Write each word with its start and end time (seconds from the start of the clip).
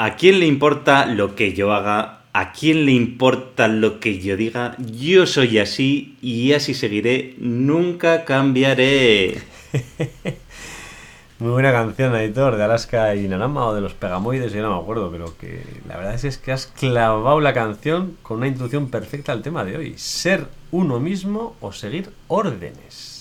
¿A 0.00 0.14
quién 0.14 0.38
le 0.38 0.46
importa 0.46 1.06
lo 1.06 1.34
que 1.34 1.54
yo 1.54 1.72
haga? 1.72 2.20
¿A 2.32 2.52
quién 2.52 2.86
le 2.86 2.92
importa 2.92 3.66
lo 3.66 3.98
que 3.98 4.20
yo 4.20 4.36
diga? 4.36 4.76
Yo 4.78 5.26
soy 5.26 5.58
así 5.58 6.16
y 6.22 6.52
así 6.52 6.72
seguiré. 6.72 7.34
Nunca 7.38 8.24
cambiaré. 8.24 9.42
Muy 11.40 11.50
buena 11.50 11.72
canción, 11.72 12.14
editor, 12.14 12.54
de 12.54 12.62
Alaska 12.62 13.16
y 13.16 13.26
Nanama 13.26 13.66
o 13.66 13.74
de 13.74 13.80
los 13.80 13.94
Pegamoides, 13.94 14.52
yo 14.52 14.62
no 14.62 14.76
me 14.76 14.80
acuerdo, 14.80 15.10
pero 15.10 15.36
que 15.36 15.64
la 15.88 15.96
verdad 15.96 16.24
es 16.24 16.38
que 16.38 16.52
has 16.52 16.68
clavado 16.68 17.40
la 17.40 17.52
canción 17.52 18.16
con 18.22 18.36
una 18.36 18.46
introducción 18.46 18.90
perfecta 18.90 19.32
al 19.32 19.42
tema 19.42 19.64
de 19.64 19.78
hoy. 19.78 19.94
Ser 19.98 20.46
uno 20.70 21.00
mismo 21.00 21.56
o 21.60 21.72
seguir 21.72 22.10
órdenes. 22.28 23.17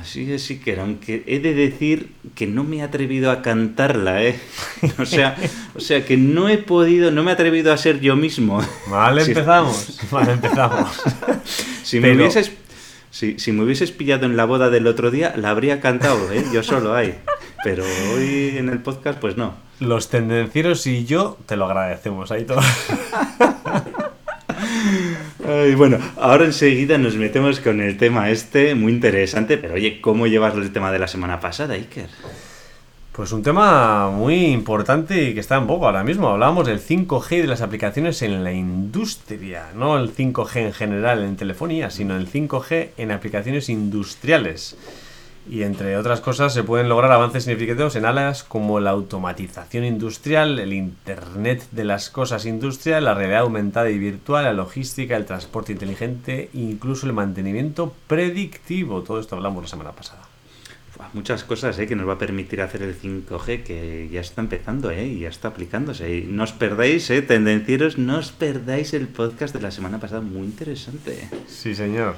Así 0.00 0.32
es, 0.32 0.42
sí 0.42 0.58
que 0.58 0.80
aunque 0.80 1.22
he 1.26 1.38
de 1.38 1.54
decir 1.54 2.12
que 2.34 2.46
no 2.46 2.64
me 2.64 2.78
he 2.78 2.82
atrevido 2.82 3.30
a 3.30 3.42
cantarla, 3.42 4.22
¿eh? 4.22 4.38
O 4.98 5.06
sea, 5.06 5.36
o 5.74 5.80
sea 5.80 6.04
que 6.04 6.16
no 6.16 6.48
he 6.48 6.58
podido, 6.58 7.10
no 7.10 7.22
me 7.22 7.30
he 7.30 7.34
atrevido 7.34 7.72
a 7.72 7.76
ser 7.76 8.00
yo 8.00 8.16
mismo. 8.16 8.62
Vale, 8.88 9.22
empezamos. 9.26 10.00
Vale, 10.10 10.32
empezamos. 10.32 11.02
si, 11.82 12.00
me 12.00 12.16
hubieses, 12.16 12.52
si, 13.10 13.38
si, 13.38 13.52
me 13.52 13.64
hubieses 13.64 13.92
pillado 13.92 14.26
en 14.26 14.36
la 14.36 14.44
boda 14.44 14.70
del 14.70 14.86
otro 14.86 15.10
día, 15.10 15.34
la 15.36 15.50
habría 15.50 15.80
cantado, 15.80 16.32
¿eh? 16.32 16.44
Yo 16.52 16.62
solo 16.62 16.94
ahí. 16.94 17.14
Pero 17.62 17.84
hoy 18.14 18.54
en 18.56 18.70
el 18.70 18.80
podcast, 18.80 19.20
pues 19.20 19.36
no. 19.36 19.54
Los 19.78 20.08
tendencieros 20.08 20.86
y 20.86 21.04
yo 21.04 21.38
te 21.46 21.56
lo 21.56 21.66
agradecemos, 21.66 22.32
ahí 22.32 22.44
todo. 22.44 22.60
Ay, 25.52 25.74
bueno, 25.74 25.98
ahora 26.16 26.46
enseguida 26.46 26.96
nos 26.96 27.16
metemos 27.16 27.60
con 27.60 27.82
el 27.82 27.98
tema 27.98 28.30
este, 28.30 28.74
muy 28.74 28.90
interesante, 28.90 29.58
pero 29.58 29.74
oye, 29.74 30.00
¿cómo 30.00 30.26
llevas 30.26 30.54
el 30.54 30.72
tema 30.72 30.90
de 30.90 30.98
la 30.98 31.06
semana 31.06 31.40
pasada, 31.40 31.74
Iker? 31.74 32.08
Pues 33.12 33.32
un 33.32 33.42
tema 33.42 34.08
muy 34.08 34.46
importante 34.46 35.28
y 35.28 35.34
que 35.34 35.40
está 35.40 35.58
en 35.58 35.66
boga 35.66 35.88
ahora 35.88 36.04
mismo. 36.04 36.28
Hablábamos 36.28 36.66
del 36.66 36.80
5G 36.80 37.38
y 37.38 37.40
de 37.42 37.48
las 37.48 37.60
aplicaciones 37.60 38.22
en 38.22 38.42
la 38.44 38.52
industria, 38.52 39.66
no 39.76 39.98
el 39.98 40.14
5G 40.14 40.56
en 40.56 40.72
general 40.72 41.22
en 41.22 41.36
telefonía, 41.36 41.90
sino 41.90 42.16
el 42.16 42.30
5G 42.30 42.90
en 42.96 43.10
aplicaciones 43.10 43.68
industriales. 43.68 44.78
Y 45.50 45.62
entre 45.62 45.96
otras 45.96 46.20
cosas 46.20 46.54
se 46.54 46.62
pueden 46.62 46.88
lograr 46.88 47.10
avances 47.10 47.44
significativos 47.44 47.96
en 47.96 48.04
áreas 48.04 48.44
como 48.44 48.78
la 48.78 48.90
automatización 48.90 49.84
industrial, 49.84 50.58
el 50.58 50.72
Internet 50.72 51.66
de 51.72 51.84
las 51.84 52.10
cosas 52.10 52.46
industrial, 52.46 53.04
la 53.04 53.14
realidad 53.14 53.40
aumentada 53.40 53.90
y 53.90 53.98
virtual, 53.98 54.44
la 54.44 54.52
logística, 54.52 55.16
el 55.16 55.26
transporte 55.26 55.72
inteligente 55.72 56.50
incluso 56.54 57.06
el 57.06 57.12
mantenimiento 57.12 57.94
predictivo. 58.06 59.02
Todo 59.02 59.18
esto 59.18 59.34
hablamos 59.34 59.64
la 59.64 59.68
semana 59.68 59.92
pasada. 59.92 60.22
Muchas 61.14 61.44
cosas 61.44 61.78
¿eh? 61.78 61.86
que 61.86 61.96
nos 61.96 62.08
va 62.08 62.14
a 62.14 62.18
permitir 62.18 62.60
hacer 62.60 62.82
el 62.82 62.98
5G 62.98 63.64
que 63.64 64.08
ya 64.10 64.20
está 64.20 64.40
empezando 64.40 64.90
¿eh? 64.90 65.06
y 65.06 65.20
ya 65.20 65.28
está 65.28 65.48
aplicándose. 65.48 66.16
Y 66.16 66.22
no 66.22 66.44
os 66.44 66.52
perdáis, 66.52 67.10
¿eh? 67.10 67.22
tendencieros, 67.22 67.98
no 67.98 68.18
os 68.18 68.30
perdáis 68.30 68.94
el 68.94 69.08
podcast 69.08 69.54
de 69.54 69.60
la 69.60 69.70
semana 69.70 69.98
pasada, 69.98 70.20
muy 70.20 70.44
interesante. 70.44 71.28
Sí, 71.48 71.74
señor. 71.74 72.16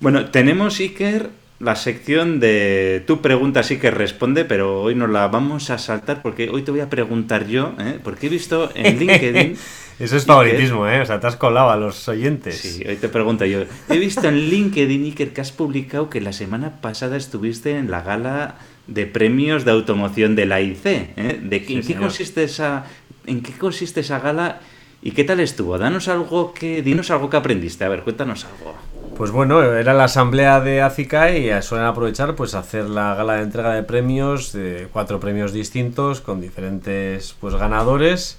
Bueno, 0.00 0.30
tenemos 0.30 0.80
Iker 0.80 1.30
la 1.60 1.74
sección 1.74 2.38
de 2.38 3.02
tu 3.06 3.20
pregunta 3.20 3.62
sí 3.62 3.78
que 3.78 3.90
responde, 3.90 4.44
pero 4.44 4.82
hoy 4.82 4.94
nos 4.94 5.10
la 5.10 5.26
vamos 5.28 5.70
a 5.70 5.78
saltar 5.78 6.22
porque 6.22 6.48
hoy 6.50 6.62
te 6.62 6.70
voy 6.70 6.80
a 6.80 6.88
preguntar 6.88 7.46
yo, 7.48 7.74
¿eh? 7.80 7.98
porque 8.02 8.26
he 8.26 8.30
visto 8.30 8.70
en 8.74 8.98
LinkedIn... 9.00 9.56
Eso 9.98 10.16
es 10.16 10.26
favoritismo, 10.26 10.86
¿eh? 10.86 11.00
O 11.00 11.06
sea, 11.06 11.18
te 11.18 11.26
has 11.26 11.34
colado 11.34 11.70
a 11.70 11.76
los 11.76 12.06
oyentes. 12.06 12.58
Sí, 12.58 12.84
hoy 12.88 12.94
te 12.94 13.08
pregunto 13.08 13.44
yo. 13.44 13.64
He 13.88 13.98
visto 13.98 14.28
en 14.28 14.48
LinkedIn, 14.48 15.04
Iker, 15.06 15.32
que 15.32 15.40
has 15.40 15.50
publicado 15.50 16.08
que 16.08 16.20
la 16.20 16.32
semana 16.32 16.80
pasada 16.80 17.16
estuviste 17.16 17.76
en 17.76 17.90
la 17.90 18.02
gala 18.02 18.54
de 18.86 19.06
premios 19.06 19.64
de 19.64 19.72
automoción 19.72 20.36
de 20.36 20.46
la 20.46 20.60
IC. 20.60 20.86
¿eh? 20.86 21.40
¿De 21.42 21.64
¿en, 21.68 21.82
qué 21.82 21.96
consiste 21.96 22.44
esa, 22.44 22.84
¿En 23.26 23.42
qué 23.42 23.52
consiste 23.54 23.98
esa 23.98 24.20
gala 24.20 24.60
y 25.02 25.10
qué 25.10 25.24
tal 25.24 25.40
estuvo? 25.40 25.76
Danos 25.78 26.06
algo 26.06 26.54
que... 26.54 26.80
Dinos 26.80 27.10
algo 27.10 27.28
que 27.28 27.36
aprendiste. 27.36 27.84
A 27.84 27.88
ver, 27.88 28.02
cuéntanos 28.02 28.44
algo. 28.44 28.76
Pues 29.18 29.32
bueno, 29.32 29.60
era 29.64 29.94
la 29.94 30.04
asamblea 30.04 30.60
de 30.60 30.80
ACICA 30.80 31.36
y 31.36 31.50
suelen 31.60 31.88
aprovechar 31.88 32.36
pues 32.36 32.54
hacer 32.54 32.88
la 32.88 33.16
gala 33.16 33.34
de 33.34 33.42
entrega 33.42 33.74
de 33.74 33.82
premios, 33.82 34.52
de 34.52 34.86
cuatro 34.92 35.18
premios 35.18 35.52
distintos 35.52 36.20
con 36.20 36.40
diferentes 36.40 37.34
pues 37.40 37.56
ganadores 37.56 38.38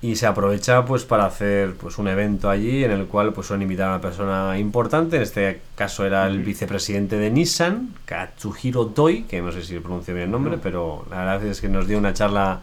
y 0.00 0.14
se 0.14 0.26
aprovecha 0.26 0.84
pues 0.84 1.04
para 1.04 1.26
hacer 1.26 1.74
pues 1.74 1.98
un 1.98 2.06
evento 2.06 2.48
allí 2.48 2.84
en 2.84 2.92
el 2.92 3.06
cual 3.06 3.32
pues 3.32 3.48
suelen 3.48 3.62
invitar 3.62 3.88
a 3.88 3.94
una 3.94 4.00
persona 4.00 4.56
importante, 4.60 5.16
en 5.16 5.22
este 5.22 5.60
caso 5.74 6.06
era 6.06 6.28
el 6.28 6.38
vicepresidente 6.38 7.18
de 7.18 7.28
Nissan, 7.28 7.92
Katsuhiro 8.04 8.84
Doi, 8.84 9.24
que 9.24 9.42
no 9.42 9.50
sé 9.50 9.64
si 9.64 9.76
pronuncio 9.80 10.14
bien 10.14 10.26
el 10.26 10.30
nombre, 10.30 10.56
pero 10.62 11.04
la 11.10 11.16
verdad 11.24 11.44
es 11.46 11.60
que 11.60 11.68
nos 11.68 11.88
dio 11.88 11.98
una 11.98 12.14
charla 12.14 12.60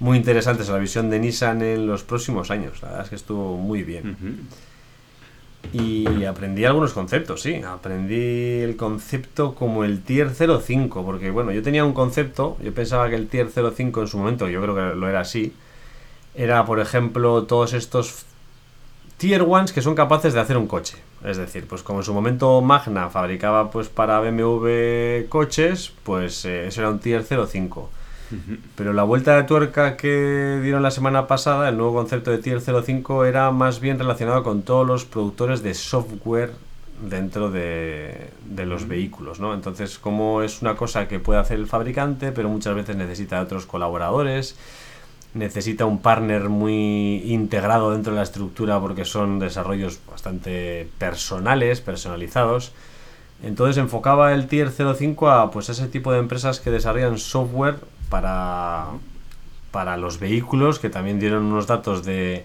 muy 0.00 0.16
interesante 0.16 0.64
sobre 0.64 0.78
la 0.78 0.82
visión 0.82 1.08
de 1.08 1.20
Nissan 1.20 1.62
en 1.62 1.86
los 1.86 2.02
próximos 2.02 2.50
años, 2.50 2.82
la 2.82 2.88
verdad 2.88 3.04
es 3.04 3.10
que 3.10 3.16
estuvo 3.16 3.56
muy 3.56 3.84
bien. 3.84 4.48
Y 5.72 6.24
aprendí 6.24 6.64
algunos 6.64 6.92
conceptos, 6.92 7.42
sí. 7.42 7.62
Aprendí 7.62 8.60
el 8.60 8.76
concepto 8.76 9.54
como 9.54 9.84
el 9.84 10.02
Tier 10.02 10.30
05, 10.30 11.04
porque 11.04 11.30
bueno, 11.30 11.52
yo 11.52 11.62
tenía 11.62 11.84
un 11.84 11.92
concepto, 11.92 12.56
yo 12.62 12.74
pensaba 12.74 13.08
que 13.08 13.16
el 13.16 13.28
Tier 13.28 13.48
05 13.50 14.00
en 14.00 14.06
su 14.08 14.18
momento, 14.18 14.48
yo 14.48 14.60
creo 14.62 14.74
que 14.74 14.96
lo 14.96 15.08
era 15.08 15.20
así, 15.20 15.52
era 16.34 16.64
por 16.64 16.80
ejemplo 16.80 17.44
todos 17.44 17.72
estos 17.72 18.24
Tier 19.16 19.42
1 19.42 19.66
que 19.74 19.82
son 19.82 19.94
capaces 19.94 20.32
de 20.32 20.40
hacer 20.40 20.56
un 20.56 20.66
coche. 20.66 20.96
Es 21.24 21.36
decir, 21.36 21.66
pues 21.66 21.82
como 21.82 22.00
en 22.00 22.04
su 22.04 22.14
momento 22.14 22.60
Magna 22.62 23.10
fabricaba 23.10 23.70
pues 23.70 23.88
para 23.88 24.20
BMW 24.20 25.28
coches, 25.28 25.92
pues 26.02 26.44
eh, 26.46 26.66
eso 26.66 26.80
era 26.80 26.90
un 26.90 26.98
Tier 26.98 27.24
05. 27.24 27.90
Pero 28.76 28.92
la 28.92 29.02
vuelta 29.02 29.36
de 29.36 29.42
tuerca 29.42 29.96
que 29.96 30.60
dieron 30.62 30.82
la 30.82 30.90
semana 30.90 31.26
pasada, 31.26 31.68
el 31.68 31.76
nuevo 31.76 31.94
concepto 31.94 32.30
de 32.30 32.38
Tier 32.38 32.60
05 32.60 33.24
era 33.24 33.50
más 33.50 33.80
bien 33.80 33.98
relacionado 33.98 34.42
con 34.42 34.62
todos 34.62 34.86
los 34.86 35.04
productores 35.04 35.62
de 35.62 35.74
software 35.74 36.52
dentro 37.02 37.50
de, 37.50 38.30
los 38.56 38.86
vehículos, 38.86 39.40
¿no? 39.40 39.54
Entonces, 39.54 39.98
como 39.98 40.42
es 40.42 40.62
una 40.62 40.76
cosa 40.76 41.08
que 41.08 41.18
puede 41.18 41.40
hacer 41.40 41.58
el 41.58 41.66
fabricante, 41.66 42.32
pero 42.32 42.48
muchas 42.48 42.74
veces 42.74 42.96
necesita 42.96 43.36
de 43.36 43.42
otros 43.42 43.66
colaboradores, 43.66 44.56
necesita 45.34 45.86
un 45.86 46.00
partner 46.00 46.48
muy 46.48 47.22
integrado 47.26 47.92
dentro 47.92 48.12
de 48.12 48.18
la 48.18 48.24
estructura 48.24 48.80
porque 48.80 49.04
son 49.04 49.38
desarrollos 49.38 50.00
bastante 50.10 50.88
personales, 50.98 51.80
personalizados. 51.80 52.72
Entonces 53.42 53.78
enfocaba 53.78 54.34
el 54.34 54.48
Tier 54.48 54.70
05 54.70 55.30
a 55.30 55.50
pues 55.50 55.70
ese 55.70 55.86
tipo 55.88 56.12
de 56.12 56.18
empresas 56.18 56.60
que 56.60 56.70
desarrollan 56.70 57.16
software 57.18 57.76
para, 58.10 58.88
para 59.70 59.96
los 59.96 60.18
vehículos, 60.18 60.78
que 60.78 60.90
también 60.90 61.18
dieron 61.18 61.44
unos 61.44 61.66
datos 61.66 62.04
de 62.04 62.44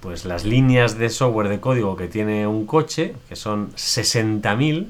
pues 0.00 0.26
las 0.26 0.44
líneas 0.44 0.98
de 0.98 1.08
software 1.08 1.48
de 1.48 1.60
código 1.60 1.96
que 1.96 2.08
tiene 2.08 2.46
un 2.46 2.66
coche, 2.66 3.14
que 3.26 3.36
son 3.36 3.72
60.000, 3.72 4.88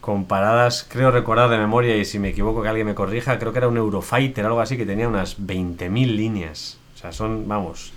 comparadas, 0.00 0.86
creo 0.88 1.10
recordar 1.10 1.50
de 1.50 1.58
memoria, 1.58 1.94
y 1.98 2.06
si 2.06 2.18
me 2.18 2.30
equivoco 2.30 2.62
que 2.62 2.68
alguien 2.68 2.86
me 2.86 2.94
corrija, 2.94 3.38
creo 3.38 3.52
que 3.52 3.58
era 3.58 3.68
un 3.68 3.76
Eurofighter, 3.76 4.46
algo 4.46 4.60
así, 4.60 4.78
que 4.78 4.86
tenía 4.86 5.08
unas 5.08 5.38
20.000 5.38 5.90
líneas. 6.16 6.78
O 6.94 6.98
sea, 6.98 7.12
son, 7.12 7.46
vamos, 7.46 7.92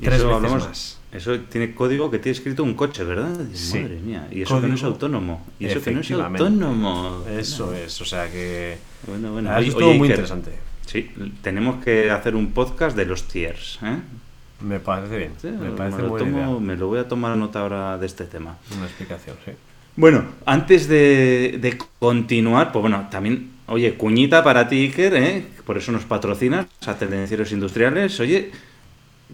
tres 0.00 0.24
veces 0.24 0.52
más. 0.52 0.98
Eso 1.10 1.40
tiene 1.40 1.74
código 1.74 2.10
que 2.10 2.18
tiene 2.18 2.36
escrito 2.36 2.62
un 2.62 2.74
coche, 2.74 3.02
¿verdad? 3.02 3.30
Madre 3.30 4.00
mía. 4.04 4.28
Y 4.30 4.42
eso 4.42 4.60
que 4.60 4.68
no 4.68 4.74
es 4.74 4.84
autónomo. 4.84 5.44
Y 5.58 5.66
eso 5.66 5.82
que 5.82 5.90
no 5.90 6.00
es 6.00 6.10
autónomo. 6.10 7.24
Eso 7.28 7.74
es, 7.74 8.00
o 8.00 8.04
sea 8.04 8.30
que. 8.30 8.78
Bueno, 9.06 9.32
bueno. 9.32 9.56
es 9.58 9.74
todo 9.74 9.94
muy 9.94 10.08
interesante. 10.08 10.52
Sí, 10.86 11.10
tenemos 11.42 11.84
que 11.84 12.10
hacer 12.10 12.34
un 12.34 12.52
podcast 12.52 12.96
de 12.96 13.04
los 13.04 13.28
tiers, 13.28 13.78
¿eh? 13.82 13.98
Me 14.60 14.80
parece 14.80 15.18
bien. 15.18 15.32
me 15.60 15.70
parece 15.70 16.02
me, 16.02 16.08
lo 16.42 16.60
me 16.60 16.76
lo 16.76 16.88
voy 16.88 16.98
a 16.98 17.06
tomar 17.06 17.36
nota 17.36 17.60
ahora 17.60 17.98
de 17.98 18.06
este 18.06 18.24
tema. 18.24 18.56
Una 18.76 18.86
explicación, 18.86 19.36
sí. 19.44 19.52
Bueno, 19.94 20.24
antes 20.46 20.88
de, 20.88 21.58
de 21.60 21.78
continuar, 21.98 22.72
pues 22.72 22.80
bueno, 22.80 23.08
también, 23.10 23.50
oye, 23.66 23.94
cuñita 23.94 24.42
para 24.42 24.68
ti, 24.68 24.84
Iker, 24.84 25.14
¿eh? 25.14 25.46
Por 25.64 25.76
eso 25.76 25.92
nos 25.92 26.04
patrocinas 26.04 26.66
a 26.86 26.94
Tendencieros 26.94 27.52
Industriales. 27.52 28.18
Oye, 28.20 28.50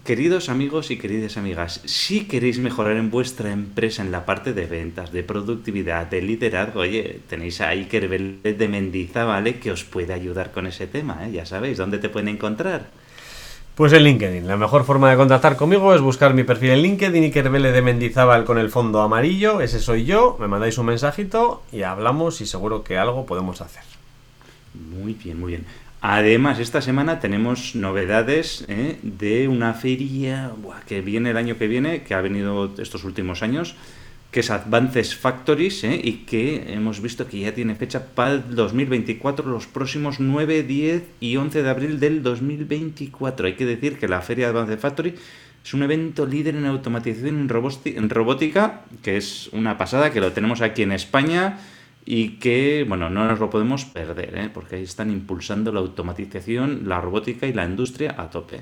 Queridos 0.03 0.49
amigos 0.49 0.91
y 0.91 0.97
queridas 0.97 1.37
amigas, 1.37 1.81
si 1.85 2.25
queréis 2.25 2.59
mejorar 2.59 2.97
en 2.97 3.09
vuestra 3.09 3.51
empresa 3.51 4.03
en 4.03 4.11
la 4.11 4.25
parte 4.25 4.53
de 4.53 4.65
ventas, 4.65 5.11
de 5.11 5.23
productividad, 5.23 6.05
de 6.07 6.21
liderazgo, 6.21 6.81
oye, 6.81 7.21
tenéis 7.29 7.61
a 7.61 7.69
Iker 7.69 8.09
Vélez 8.09 8.57
de 8.57 8.67
Mendizábal 8.67 9.55
que 9.55 9.71
os 9.71 9.85
puede 9.85 10.13
ayudar 10.13 10.51
con 10.51 10.67
ese 10.67 10.85
tema, 10.85 11.25
¿eh? 11.25 11.31
ya 11.31 11.45
sabéis, 11.45 11.77
¿dónde 11.77 11.97
te 11.97 12.09
pueden 12.09 12.27
encontrar? 12.27 12.87
Pues 13.73 13.93
en 13.93 14.03
LinkedIn. 14.03 14.47
La 14.47 14.57
mejor 14.57 14.83
forma 14.83 15.09
de 15.09 15.17
contactar 15.17 15.55
conmigo 15.55 15.95
es 15.95 16.01
buscar 16.01 16.33
mi 16.33 16.43
perfil 16.43 16.71
en 16.71 16.81
LinkedIn, 16.81 17.23
Iker 17.23 17.49
Vélez 17.49 17.73
de 17.73 17.81
Mendizábal 17.81 18.43
con 18.43 18.57
el 18.57 18.69
fondo 18.69 19.01
amarillo, 19.01 19.61
ese 19.61 19.79
soy 19.79 20.03
yo, 20.03 20.35
me 20.41 20.47
mandáis 20.47 20.77
un 20.77 20.87
mensajito 20.87 21.63
y 21.71 21.83
hablamos 21.83 22.41
y 22.41 22.45
seguro 22.45 22.83
que 22.83 22.97
algo 22.97 23.25
podemos 23.25 23.61
hacer. 23.61 23.83
Muy 24.73 25.13
bien, 25.13 25.39
muy 25.39 25.53
bien. 25.53 25.65
Además, 26.07 26.59
esta 26.59 26.81
semana 26.83 27.19
tenemos 27.19 27.73
novedades 27.73 28.63
¿eh? 28.67 28.99
de 29.01 29.47
una 29.47 29.73
feria 29.73 30.51
que 30.87 31.01
viene 31.01 31.31
el 31.31 31.37
año 31.37 31.57
que 31.57 31.67
viene, 31.67 32.03
que 32.03 32.13
ha 32.13 32.21
venido 32.21 32.71
estos 32.77 33.03
últimos 33.05 33.41
años, 33.41 33.75
que 34.29 34.41
es 34.41 34.51
Advances 34.51 35.15
Factories, 35.15 35.83
¿eh? 35.83 35.99
y 36.03 36.25
que 36.27 36.71
hemos 36.71 37.01
visto 37.01 37.27
que 37.27 37.39
ya 37.39 37.55
tiene 37.55 37.73
fecha 37.73 38.05
para 38.13 38.33
el 38.33 38.53
2024, 38.53 39.49
los 39.49 39.65
próximos 39.65 40.19
9, 40.19 40.61
10 40.61 41.03
y 41.21 41.37
11 41.37 41.63
de 41.63 41.69
abril 41.71 41.99
del 41.99 42.21
2024. 42.21 43.47
Hay 43.47 43.53
que 43.55 43.65
decir 43.65 43.97
que 43.97 44.07
la 44.07 44.21
Feria 44.21 44.49
Advances 44.49 44.79
Factory 44.79 45.15
es 45.65 45.73
un 45.73 45.81
evento 45.81 46.27
líder 46.27 46.55
en 46.55 46.67
automatización 46.67 47.49
en 47.85 48.09
robótica, 48.11 48.81
que 49.01 49.17
es 49.17 49.49
una 49.53 49.79
pasada, 49.79 50.11
que 50.11 50.21
lo 50.21 50.33
tenemos 50.33 50.61
aquí 50.61 50.83
en 50.83 50.91
España 50.91 51.57
y 52.05 52.37
que, 52.37 52.85
bueno, 52.87 53.09
no 53.09 53.27
nos 53.27 53.39
lo 53.39 53.49
podemos 53.49 53.85
perder, 53.85 54.37
¿eh? 54.37 54.49
porque 54.53 54.75
ahí 54.75 54.83
están 54.83 55.09
impulsando 55.09 55.71
la 55.71 55.79
automatización, 55.79 56.87
la 56.87 57.01
robótica 57.01 57.47
y 57.47 57.53
la 57.53 57.65
industria 57.65 58.15
a 58.17 58.29
tope. 58.29 58.61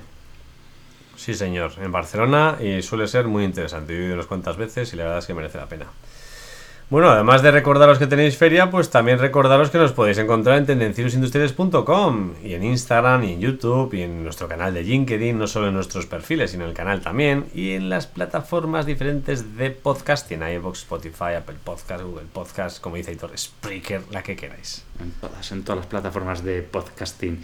Sí, 1.18 1.34
señor, 1.34 1.74
en 1.81 1.92
Barcelona 1.92 2.57
y 2.62 2.81
suele 2.81 3.07
ser 3.07 3.28
muy 3.28 3.44
interesante. 3.44 3.94
He 3.94 4.06
ido 4.06 4.13
unas 4.16 4.25
cuantas 4.25 4.57
veces 4.57 4.94
y 4.94 4.95
la 4.95 5.04
verdad 5.04 5.19
es 5.19 5.25
que 5.25 5.34
merece 5.34 5.57
la 5.57 5.68
pena. 5.68 5.86
Bueno, 6.94 7.10
además 7.10 7.42
de 7.42 7.50
recordaros 7.50 7.98
que 7.98 8.06
tenéis 8.06 8.38
feria, 8.38 8.69
pues 8.69 8.92
también 8.92 9.18
recordaros 9.18 9.72
que 9.72 9.80
nos 9.80 9.94
podéis 9.94 10.19
encontrar 10.19 10.60
en 10.60 10.68
tendenciosindustriales.com 10.68 12.34
y 12.44 12.54
en 12.54 12.63
Instagram 12.63 13.24
y 13.24 13.34
en 13.34 13.40
YouTube 13.40 13.95
y 13.95 14.04
en 14.04 14.24
nuestro 14.24 14.48
canal 14.48 14.75
de 14.75 14.84
LinkedIn, 14.84 15.36
no 15.36 15.48
solo 15.48 15.69
en 15.69 15.74
nuestros 15.74 16.06
perfiles, 16.06 16.51
sino 16.51 16.66
en 16.66 16.69
el 16.69 16.75
canal 16.75 17.01
también 17.01 17.45
y 17.56 17.72
en 17.72 17.90
las 17.90 18.06
plataformas 18.06 18.86
diferentes 18.86 19.57
de 19.57 19.72
podcasting, 19.72 20.44
iVoox, 20.44 20.81
Spotify, 20.81 21.34
Apple 21.36 21.56
Podcast, 21.63 22.04
Google 22.04 22.28
Podcast, 22.31 22.80
como 22.80 22.98
dice 22.98 23.12
Hitor, 23.12 23.36
Spreaker, 23.36 24.04
la 24.12 24.22
que 24.22 24.36
queráis. 24.36 24.86
En 25.01 25.10
todas, 25.13 25.51
en 25.51 25.63
todas 25.63 25.78
las 25.78 25.88
plataformas 25.88 26.44
de 26.44 26.62
podcasting. 26.62 27.44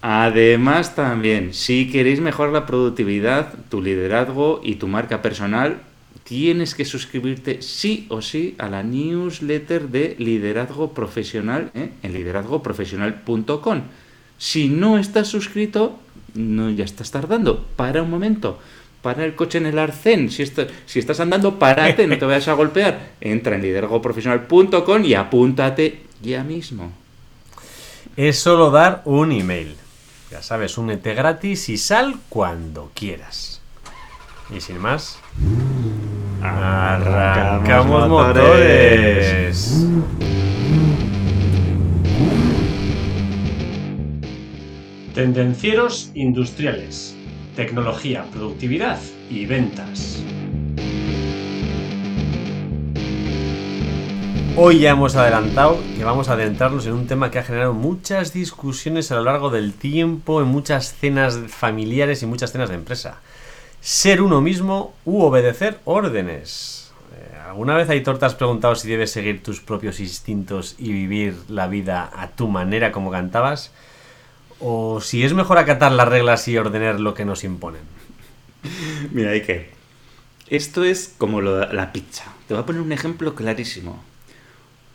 Además 0.00 0.96
también, 0.96 1.54
si 1.54 1.88
queréis 1.88 2.18
mejorar 2.18 2.52
la 2.52 2.66
productividad, 2.66 3.54
tu 3.68 3.80
liderazgo 3.80 4.60
y 4.60 4.74
tu 4.74 4.88
marca 4.88 5.22
personal, 5.22 5.82
tienes 6.24 6.74
que 6.74 6.84
suscribirte 6.84 7.62
sí 7.62 8.06
o 8.08 8.22
sí 8.22 8.54
a 8.58 8.68
la 8.68 8.82
newsletter 8.82 9.88
de 9.88 10.16
liderazgo 10.18 10.92
profesional 10.92 11.70
¿eh? 11.74 11.90
en 12.02 12.12
liderazgoprofesional.com. 12.12 13.82
Si 14.38 14.68
no 14.68 14.98
estás 14.98 15.28
suscrito, 15.28 15.98
no 16.34 16.70
ya 16.70 16.84
estás 16.84 17.10
tardando. 17.10 17.64
Para 17.76 18.02
un 18.02 18.10
momento. 18.10 18.58
Para 19.02 19.24
el 19.24 19.34
coche 19.34 19.58
en 19.58 19.66
el 19.66 19.78
arcén. 19.78 20.30
Si, 20.30 20.44
si 20.86 20.98
estás 20.98 21.20
andando, 21.20 21.58
párate, 21.58 22.06
no 22.06 22.18
te 22.18 22.24
vayas 22.24 22.48
a 22.48 22.54
golpear. 22.54 23.12
Entra 23.20 23.56
en 23.56 23.62
liderazgoprofesional.com 23.62 25.04
y 25.04 25.14
apúntate 25.14 26.02
ya 26.22 26.44
mismo. 26.44 26.92
Es 28.16 28.38
solo 28.38 28.70
dar 28.70 29.02
un 29.04 29.32
email. 29.32 29.76
Ya 30.30 30.42
sabes, 30.42 30.78
únete 30.78 31.14
gratis 31.14 31.68
y 31.68 31.76
sal 31.76 32.18
cuando 32.28 32.90
quieras. 32.94 33.60
Y 34.54 34.60
sin 34.60 34.78
más, 34.78 35.18
Arrancamos 36.42 38.08
motores. 38.08 39.86
Tendencieros 45.14 46.10
industriales. 46.14 47.16
Tecnología, 47.54 48.24
productividad 48.32 48.98
y 49.30 49.46
ventas. 49.46 50.20
Hoy 54.56 54.80
ya 54.80 54.90
hemos 54.90 55.14
adelantado 55.14 55.78
que 55.96 56.02
vamos 56.02 56.28
a 56.28 56.32
adentrarnos 56.32 56.86
en 56.86 56.94
un 56.94 57.06
tema 57.06 57.30
que 57.30 57.38
ha 57.38 57.44
generado 57.44 57.72
muchas 57.72 58.32
discusiones 58.32 59.12
a 59.12 59.14
lo 59.14 59.22
largo 59.22 59.50
del 59.50 59.74
tiempo, 59.74 60.42
en 60.42 60.48
muchas 60.48 60.92
cenas 60.92 61.38
familiares 61.46 62.24
y 62.24 62.26
muchas 62.26 62.50
cenas 62.50 62.68
de 62.68 62.74
empresa 62.74 63.20
ser 63.82 64.22
uno 64.22 64.40
mismo 64.40 64.94
u 65.04 65.22
obedecer 65.22 65.80
órdenes. 65.84 66.92
Eh, 67.16 67.36
¿Alguna 67.48 67.74
vez, 67.74 67.90
Aitor, 67.90 68.18
te 68.18 68.26
has 68.26 68.36
preguntado 68.36 68.76
si 68.76 68.88
debes 68.88 69.10
seguir 69.10 69.42
tus 69.42 69.60
propios 69.60 69.98
instintos 69.98 70.76
y 70.78 70.92
vivir 70.92 71.34
la 71.48 71.66
vida 71.66 72.08
a 72.14 72.28
tu 72.28 72.46
manera 72.46 72.92
como 72.92 73.10
cantabas? 73.10 73.72
¿O 74.60 75.00
si 75.00 75.24
es 75.24 75.34
mejor 75.34 75.58
acatar 75.58 75.90
las 75.90 76.06
reglas 76.06 76.46
y 76.46 76.56
ordenar 76.56 77.00
lo 77.00 77.12
que 77.14 77.24
nos 77.24 77.42
imponen? 77.42 77.82
Mira, 79.10 79.32
que. 79.42 79.70
Esto 80.48 80.84
es 80.84 81.14
como 81.18 81.40
la 81.40 81.92
pizza. 81.92 82.24
Te 82.46 82.54
voy 82.54 82.62
a 82.62 82.66
poner 82.66 82.82
un 82.82 82.92
ejemplo 82.92 83.34
clarísimo. 83.34 84.04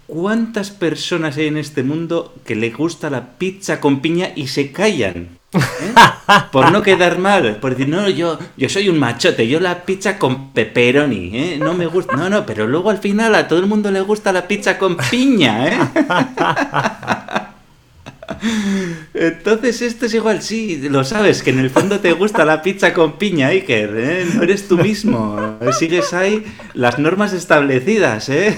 ¿Cuántas 0.08 0.72
personas 0.72 1.36
hay 1.36 1.48
en 1.48 1.58
este 1.58 1.84
mundo 1.84 2.34
que 2.46 2.56
le 2.56 2.72
gusta 2.72 3.10
la 3.10 3.38
pizza 3.38 3.82
con 3.82 4.00
piña 4.00 4.30
y 4.38 4.48
se 4.48 4.72
callan? 4.72 5.38
¿Eh? 5.54 5.60
Por 6.52 6.72
no 6.72 6.82
quedar 6.82 7.20
mal, 7.20 7.58
por 7.58 7.72
decir, 7.72 7.90
no, 7.90 8.08
yo, 8.08 8.40
yo 8.56 8.70
soy 8.70 8.88
un 8.88 9.00
machote, 9.00 9.50
yo 9.50 9.60
la 9.60 9.84
pizza 9.84 10.18
con 10.18 10.54
pepperoni, 10.54 11.32
¿eh? 11.34 11.58
No 11.60 11.74
me 11.74 11.88
gusta, 11.88 12.16
no, 12.16 12.30
no, 12.30 12.46
pero 12.46 12.68
luego 12.68 12.90
al 12.90 13.00
final 13.00 13.36
a 13.36 13.50
todo 13.50 13.60
el 13.60 13.66
mundo 13.66 13.92
le 13.92 14.00
gusta 14.00 14.32
la 14.32 14.48
pizza 14.48 14.78
con 14.78 14.96
piña, 14.96 15.68
¿eh? 15.68 15.78
Entonces 19.14 19.82
esto 19.82 20.06
es 20.06 20.14
igual, 20.14 20.42
sí, 20.42 20.88
lo 20.90 21.04
sabes, 21.04 21.44
que 21.44 21.50
en 21.50 21.60
el 21.60 21.70
fondo 21.70 22.00
te 22.00 22.14
gusta 22.14 22.46
la 22.46 22.62
pizza 22.62 22.94
con 22.94 23.18
piña, 23.18 23.48
Iker, 23.48 23.94
¿eh? 23.98 24.26
No 24.34 24.44
eres 24.44 24.70
tú 24.70 24.78
mismo, 24.78 25.58
sigues 25.78 26.14
ahí 26.14 26.46
las 26.74 26.98
normas 26.98 27.34
establecidas, 27.34 28.30
¿eh? 28.30 28.58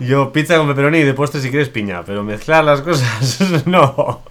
Yo 0.00 0.32
pizza 0.32 0.56
con 0.56 0.66
pepperoni 0.66 0.98
y 0.98 1.02
de 1.02 1.14
postre 1.14 1.40
si 1.40 1.50
quieres 1.50 1.68
piña, 1.68 2.02
pero 2.04 2.24
mezclar 2.24 2.64
las 2.64 2.80
cosas 2.80 3.66
no. 3.66 4.22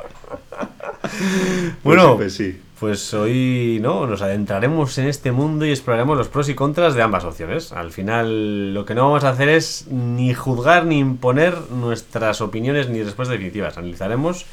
bueno, 1.84 2.18
pues, 2.18 2.34
sí. 2.34 2.60
pues 2.80 3.14
hoy 3.14 3.80
no 3.82 4.06
nos 4.06 4.22
adentraremos 4.22 4.98
en 4.98 5.08
este 5.08 5.32
mundo 5.32 5.66
y 5.66 5.72
exploraremos 5.72 6.18
los 6.18 6.28
pros 6.28 6.50
y 6.50 6.56
contras 6.56 6.96
de 6.96 7.02
ambas 7.02 7.24
opciones. 7.24 7.72
Al 7.72 7.92
final, 7.92 8.74
lo 8.74 8.86
que 8.86 8.94
no 8.94 9.04
vamos 9.04 9.24
a 9.24 9.30
hacer 9.30 9.48
es 9.48 9.88
ni 9.90 10.34
juzgar 10.34 10.86
ni 10.86 11.00
imponer 11.00 11.56
nuestras 11.72 12.42
opiniones 12.42 12.90
ni 12.90 13.02
respuestas 13.02 13.34
definitivas. 13.34 13.78
Analizaremos 13.78 14.46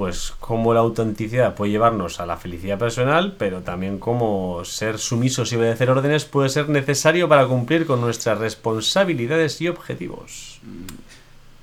pues 0.00 0.32
cómo 0.40 0.72
la 0.72 0.80
autenticidad 0.80 1.54
puede 1.54 1.72
llevarnos 1.72 2.20
a 2.20 2.24
la 2.24 2.38
felicidad 2.38 2.78
personal, 2.78 3.34
pero 3.36 3.60
también 3.60 3.98
cómo 3.98 4.64
ser 4.64 4.98
sumisos 4.98 5.52
y 5.52 5.56
obedecer 5.56 5.90
órdenes 5.90 6.24
puede 6.24 6.48
ser 6.48 6.70
necesario 6.70 7.28
para 7.28 7.46
cumplir 7.46 7.84
con 7.84 8.00
nuestras 8.00 8.38
responsabilidades 8.38 9.60
y 9.60 9.68
objetivos. 9.68 10.58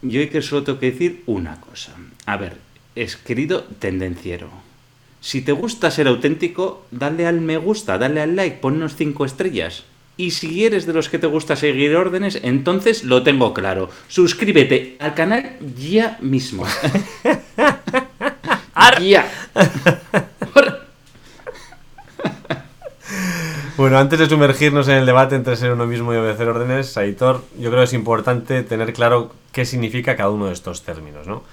Yo 0.04 0.20
hay 0.20 0.30
que 0.30 0.44
solo 0.44 0.62
tengo 0.62 0.78
que 0.78 0.92
decir 0.92 1.24
una 1.26 1.60
cosa. 1.60 1.94
A 2.28 2.38
ver, 2.38 2.58
es 2.94 3.16
querido 3.16 3.64
tendenciero. 3.80 4.50
Si 5.20 5.42
te 5.42 5.52
gusta 5.52 5.90
ser 5.90 6.08
auténtico, 6.08 6.86
dale 6.92 7.26
al 7.26 7.42
me 7.42 7.58
gusta, 7.58 7.98
dale 7.98 8.22
al 8.22 8.36
like, 8.36 8.58
ponnos 8.58 8.96
cinco 8.96 9.26
estrellas. 9.26 9.84
Y 10.16 10.30
si 10.30 10.64
eres 10.64 10.86
de 10.86 10.94
los 10.94 11.10
que 11.10 11.18
te 11.18 11.26
gusta 11.26 11.56
seguir 11.56 11.96
órdenes, 11.96 12.40
entonces 12.44 13.04
lo 13.04 13.24
tengo 13.24 13.56
claro. 13.56 13.90
Suscríbete 14.08 14.96
al 15.00 15.16
canal 15.16 15.58
ya 15.76 16.20
mismo. 16.22 16.68
bueno, 23.78 23.98
antes 23.98 24.20
de 24.20 24.28
sumergirnos 24.28 24.88
en 24.88 24.96
el 24.96 25.06
debate 25.06 25.36
entre 25.36 25.56
ser 25.56 25.72
uno 25.72 25.86
mismo 25.86 26.14
y 26.14 26.18
obedecer 26.18 26.50
órdenes, 26.50 26.98
Aitor, 26.98 27.44
yo 27.58 27.70
creo 27.70 27.82
que 27.82 27.86
es 27.86 27.94
importante 27.94 28.64
tener 28.64 28.94
claro 28.94 29.32
qué 29.52 29.66
significa 29.66 30.16
cada 30.16 30.30
uno 30.30 30.48
de 30.48 30.54
estos 30.54 30.84
términos, 30.84 31.28
¿no? 31.28 31.44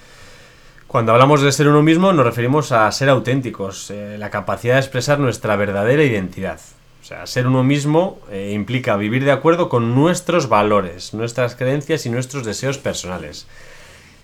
Cuando 0.94 1.12
hablamos 1.12 1.42
de 1.42 1.50
ser 1.50 1.66
uno 1.66 1.82
mismo 1.82 2.12
nos 2.12 2.24
referimos 2.24 2.70
a 2.70 2.90
ser 2.92 3.08
auténticos, 3.08 3.90
eh, 3.90 4.16
la 4.16 4.30
capacidad 4.30 4.74
de 4.74 4.80
expresar 4.80 5.18
nuestra 5.18 5.56
verdadera 5.56 6.04
identidad. 6.04 6.60
O 7.02 7.04
sea, 7.04 7.26
ser 7.26 7.46
uno 7.46 7.64
mismo 7.64 8.20
eh, 8.30 8.52
implica 8.54 8.96
vivir 8.96 9.24
de 9.24 9.32
acuerdo 9.32 9.68
con 9.68 9.94
nuestros 9.94 10.48
valores, 10.48 11.12
nuestras 11.12 11.56
creencias 11.56 12.06
y 12.06 12.10
nuestros 12.10 12.44
deseos 12.44 12.78
personales, 12.78 13.46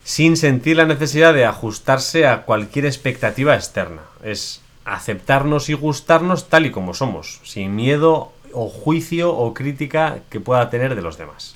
sin 0.05 0.37
sentir 0.37 0.77
la 0.77 0.87
necesidad 0.87 1.35
de 1.35 1.45
ajustarse 1.45 2.27
a 2.27 2.43
cualquier 2.43 2.87
expectativa 2.87 3.55
externa. 3.55 4.03
Es 4.23 4.61
aceptarnos 4.85 5.69
y 5.69 5.75
gustarnos 5.75 6.49
tal 6.49 6.67
y 6.67 6.71
como 6.71 6.95
somos, 6.95 7.41
sin 7.45 7.77
miedo 7.77 8.33
o 8.53 8.69
juicio 8.69 9.33
o 9.35 9.55
crítica 9.55 10.21
que 10.29 10.41
pueda 10.41 10.71
tener 10.71 10.95
de 10.95 11.03
los 11.03 11.19
demás. 11.19 11.55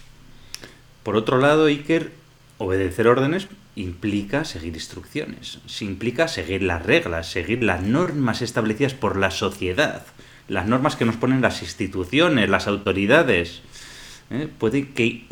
Por 1.03 1.17
otro 1.17 1.39
lado, 1.39 1.67
Iker, 1.67 2.13
obedecer 2.59 3.09
órdenes 3.09 3.49
implica 3.77 4.45
seguir 4.45 4.75
instrucciones, 4.75 5.59
implica 5.81 6.29
seguir 6.29 6.63
las 6.63 6.85
reglas, 6.85 7.29
seguir 7.29 7.63
las 7.65 7.83
normas 7.83 8.41
establecidas 8.41 8.95
por 8.95 9.17
la 9.17 9.31
sociedad, 9.31 10.03
las 10.49 10.67
normas 10.67 10.97
que 10.97 11.05
nos 11.05 11.17
ponen 11.17 11.43
las 11.43 11.63
instituciones, 11.63 12.49
las 12.49 12.69
autoridades. 12.69 13.63
¿Eh? 14.31 14.49
Puede, 14.59 14.89
que 14.89 15.25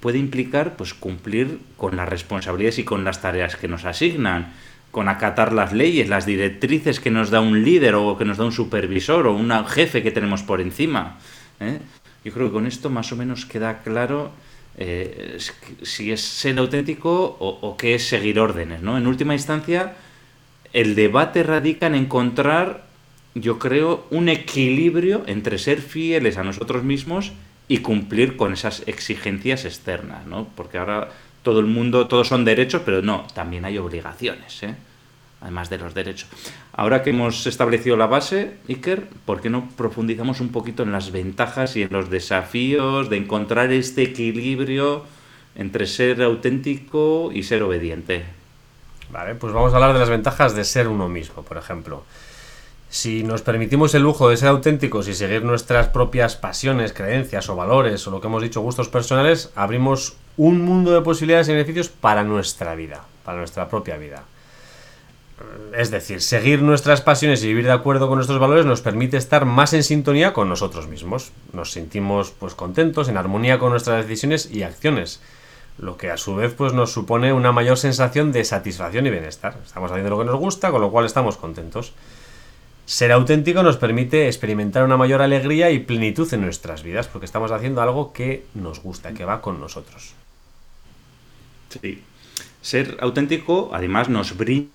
puede 0.00 0.18
implicar 0.18 0.76
pues, 0.76 0.94
cumplir 0.94 1.58
con 1.76 1.96
las 1.96 2.08
responsabilidades 2.08 2.78
y 2.78 2.84
con 2.84 3.04
las 3.04 3.20
tareas 3.20 3.56
que 3.56 3.68
nos 3.68 3.84
asignan, 3.84 4.52
con 4.90 5.08
acatar 5.08 5.52
las 5.52 5.72
leyes, 5.72 6.08
las 6.08 6.26
directrices 6.26 7.00
que 7.00 7.10
nos 7.10 7.30
da 7.30 7.40
un 7.40 7.64
líder 7.64 7.94
o 7.96 8.16
que 8.16 8.24
nos 8.24 8.38
da 8.38 8.44
un 8.44 8.52
supervisor 8.52 9.26
o 9.26 9.34
un 9.34 9.50
jefe 9.66 10.02
que 10.02 10.10
tenemos 10.10 10.42
por 10.42 10.60
encima. 10.60 11.18
¿eh? 11.60 11.78
Yo 12.24 12.32
creo 12.32 12.46
que 12.46 12.52
con 12.52 12.66
esto 12.66 12.90
más 12.90 13.10
o 13.12 13.16
menos 13.16 13.44
queda 13.44 13.82
claro 13.82 14.32
eh, 14.76 15.38
si 15.82 16.10
es 16.10 16.20
ser 16.20 16.58
auténtico 16.58 17.36
o, 17.38 17.76
qué 17.76 17.94
es 17.94 18.08
seguir 18.08 18.40
órdenes, 18.40 18.82
¿no? 18.82 18.98
En 18.98 19.06
última 19.06 19.34
instancia, 19.34 19.94
el 20.72 20.94
debate 20.94 21.42
radica 21.42 21.86
en 21.86 21.94
encontrar, 21.94 22.86
yo 23.34 23.58
creo, 23.58 24.06
un 24.10 24.28
equilibrio 24.28 25.22
entre 25.26 25.58
ser 25.58 25.80
fieles 25.80 26.38
a 26.38 26.44
nosotros 26.44 26.82
mismos 26.82 27.32
y 27.68 27.78
cumplir 27.78 28.36
con 28.36 28.52
esas 28.52 28.82
exigencias 28.86 29.64
externas, 29.64 30.26
¿no? 30.26 30.48
Porque 30.54 30.78
ahora 30.78 31.08
todo 31.42 31.60
el 31.60 31.66
mundo, 31.66 32.06
todos 32.08 32.28
son 32.28 32.44
derechos, 32.44 32.82
pero 32.84 33.02
no, 33.02 33.26
también 33.34 33.64
hay 33.64 33.78
obligaciones, 33.78 34.62
¿eh? 34.62 34.74
además 35.44 35.68
de 35.68 35.76
los 35.76 35.92
derechos. 35.92 36.28
Ahora 36.72 37.02
que 37.02 37.10
hemos 37.10 37.46
establecido 37.46 37.96
la 37.96 38.06
base, 38.06 38.56
Iker, 38.66 39.06
¿por 39.26 39.42
qué 39.42 39.50
no 39.50 39.68
profundizamos 39.76 40.40
un 40.40 40.48
poquito 40.48 40.82
en 40.82 40.92
las 40.92 41.12
ventajas 41.12 41.76
y 41.76 41.82
en 41.82 41.90
los 41.92 42.08
desafíos 42.08 43.10
de 43.10 43.18
encontrar 43.18 43.70
este 43.70 44.02
equilibrio 44.02 45.04
entre 45.54 45.86
ser 45.86 46.22
auténtico 46.22 47.30
y 47.32 47.42
ser 47.42 47.62
obediente? 47.62 48.24
Vale, 49.10 49.34
pues 49.34 49.52
vamos 49.52 49.72
a 49.72 49.76
hablar 49.76 49.92
de 49.92 49.98
las 49.98 50.08
ventajas 50.08 50.56
de 50.56 50.64
ser 50.64 50.88
uno 50.88 51.10
mismo, 51.10 51.42
por 51.42 51.58
ejemplo. 51.58 52.04
Si 52.94 53.24
nos 53.24 53.42
permitimos 53.42 53.92
el 53.96 54.02
lujo 54.04 54.28
de 54.28 54.36
ser 54.36 54.50
auténticos 54.50 55.08
y 55.08 55.14
seguir 55.14 55.42
nuestras 55.42 55.88
propias 55.88 56.36
pasiones, 56.36 56.92
creencias 56.92 57.48
o 57.48 57.56
valores 57.56 58.06
o 58.06 58.12
lo 58.12 58.20
que 58.20 58.28
hemos 58.28 58.40
dicho, 58.40 58.60
gustos 58.60 58.88
personales, 58.88 59.50
abrimos 59.56 60.14
un 60.36 60.62
mundo 60.62 60.92
de 60.92 61.00
posibilidades 61.00 61.48
y 61.48 61.54
beneficios 61.54 61.88
para 61.88 62.22
nuestra 62.22 62.76
vida, 62.76 63.04
para 63.24 63.38
nuestra 63.38 63.68
propia 63.68 63.96
vida. 63.96 64.22
Es 65.76 65.90
decir, 65.90 66.22
seguir 66.22 66.62
nuestras 66.62 67.00
pasiones 67.00 67.42
y 67.42 67.48
vivir 67.48 67.64
de 67.64 67.72
acuerdo 67.72 68.06
con 68.06 68.18
nuestros 68.18 68.38
valores 68.38 68.64
nos 68.64 68.80
permite 68.80 69.16
estar 69.16 69.44
más 69.44 69.72
en 69.72 69.82
sintonía 69.82 70.32
con 70.32 70.48
nosotros 70.48 70.86
mismos. 70.86 71.32
Nos 71.52 71.72
sentimos 71.72 72.30
pues 72.30 72.54
contentos, 72.54 73.08
en 73.08 73.16
armonía 73.16 73.58
con 73.58 73.70
nuestras 73.70 74.06
decisiones 74.06 74.48
y 74.52 74.62
acciones, 74.62 75.20
lo 75.78 75.96
que 75.96 76.12
a 76.12 76.16
su 76.16 76.36
vez 76.36 76.54
pues 76.54 76.74
nos 76.74 76.92
supone 76.92 77.32
una 77.32 77.50
mayor 77.50 77.76
sensación 77.76 78.30
de 78.30 78.44
satisfacción 78.44 79.04
y 79.08 79.10
bienestar. 79.10 79.58
Estamos 79.66 79.90
haciendo 79.90 80.10
lo 80.10 80.18
que 80.20 80.26
nos 80.26 80.38
gusta, 80.38 80.70
con 80.70 80.80
lo 80.80 80.92
cual 80.92 81.06
estamos 81.06 81.36
contentos. 81.36 81.92
Ser 82.86 83.12
auténtico 83.12 83.62
nos 83.62 83.78
permite 83.78 84.26
experimentar 84.26 84.84
una 84.84 84.98
mayor 84.98 85.22
alegría 85.22 85.70
y 85.70 85.78
plenitud 85.78 86.32
en 86.34 86.42
nuestras 86.42 86.82
vidas, 86.82 87.08
porque 87.08 87.24
estamos 87.24 87.50
haciendo 87.50 87.80
algo 87.80 88.12
que 88.12 88.44
nos 88.54 88.82
gusta, 88.82 89.14
que 89.14 89.24
va 89.24 89.40
con 89.40 89.58
nosotros. 89.58 90.12
Sí. 91.70 92.02
Ser 92.60 92.98
auténtico, 93.00 93.70
además, 93.72 94.10
nos 94.10 94.36
brinda 94.36 94.70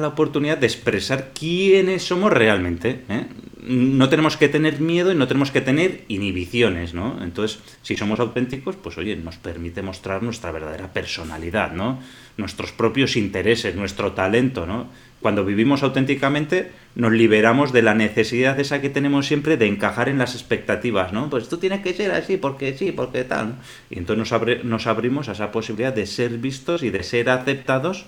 la 0.00 0.08
oportunidad 0.08 0.58
de 0.58 0.66
expresar 0.66 1.30
quiénes 1.32 2.02
somos 2.02 2.32
realmente. 2.32 3.04
¿eh? 3.08 3.26
No 3.62 4.08
tenemos 4.08 4.36
que 4.36 4.48
tener 4.48 4.80
miedo 4.80 5.12
y 5.12 5.14
no 5.14 5.28
tenemos 5.28 5.52
que 5.52 5.60
tener 5.60 6.04
inhibiciones, 6.08 6.94
¿no? 6.94 7.22
Entonces, 7.22 7.60
si 7.82 7.96
somos 7.96 8.18
auténticos, 8.18 8.74
pues 8.76 8.98
oye, 8.98 9.14
nos 9.14 9.36
permite 9.36 9.82
mostrar 9.82 10.22
nuestra 10.22 10.50
verdadera 10.50 10.92
personalidad, 10.92 11.72
¿no? 11.72 12.00
Nuestros 12.36 12.72
propios 12.72 13.16
intereses, 13.16 13.76
nuestro 13.76 14.12
talento, 14.12 14.66
¿no? 14.66 14.88
Cuando 15.20 15.44
vivimos 15.44 15.82
auténticamente, 15.82 16.70
nos 16.94 17.12
liberamos 17.12 17.72
de 17.72 17.82
la 17.82 17.94
necesidad 17.94 18.58
esa 18.60 18.80
que 18.80 18.88
tenemos 18.88 19.26
siempre 19.26 19.56
de 19.56 19.66
encajar 19.66 20.08
en 20.08 20.18
las 20.18 20.34
expectativas, 20.34 21.12
¿no? 21.12 21.28
Pues 21.28 21.48
tú 21.48 21.58
tienes 21.58 21.80
que 21.80 21.94
ser 21.94 22.12
así, 22.12 22.36
porque 22.36 22.76
sí, 22.76 22.92
porque 22.92 23.24
tal. 23.24 23.56
Y 23.90 23.98
entonces 23.98 24.30
nos, 24.30 24.64
nos 24.64 24.86
abrimos 24.86 25.28
a 25.28 25.32
esa 25.32 25.50
posibilidad 25.50 25.92
de 25.92 26.06
ser 26.06 26.38
vistos 26.38 26.82
y 26.82 26.90
de 26.90 27.02
ser 27.02 27.30
aceptados 27.30 28.06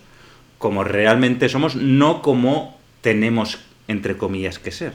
como 0.59 0.85
realmente 0.85 1.49
somos, 1.49 1.75
no 1.75 2.23
como 2.23 2.79
tenemos, 3.01 3.59
entre 3.89 4.17
comillas, 4.17 4.59
que 4.59 4.71
ser. 4.71 4.93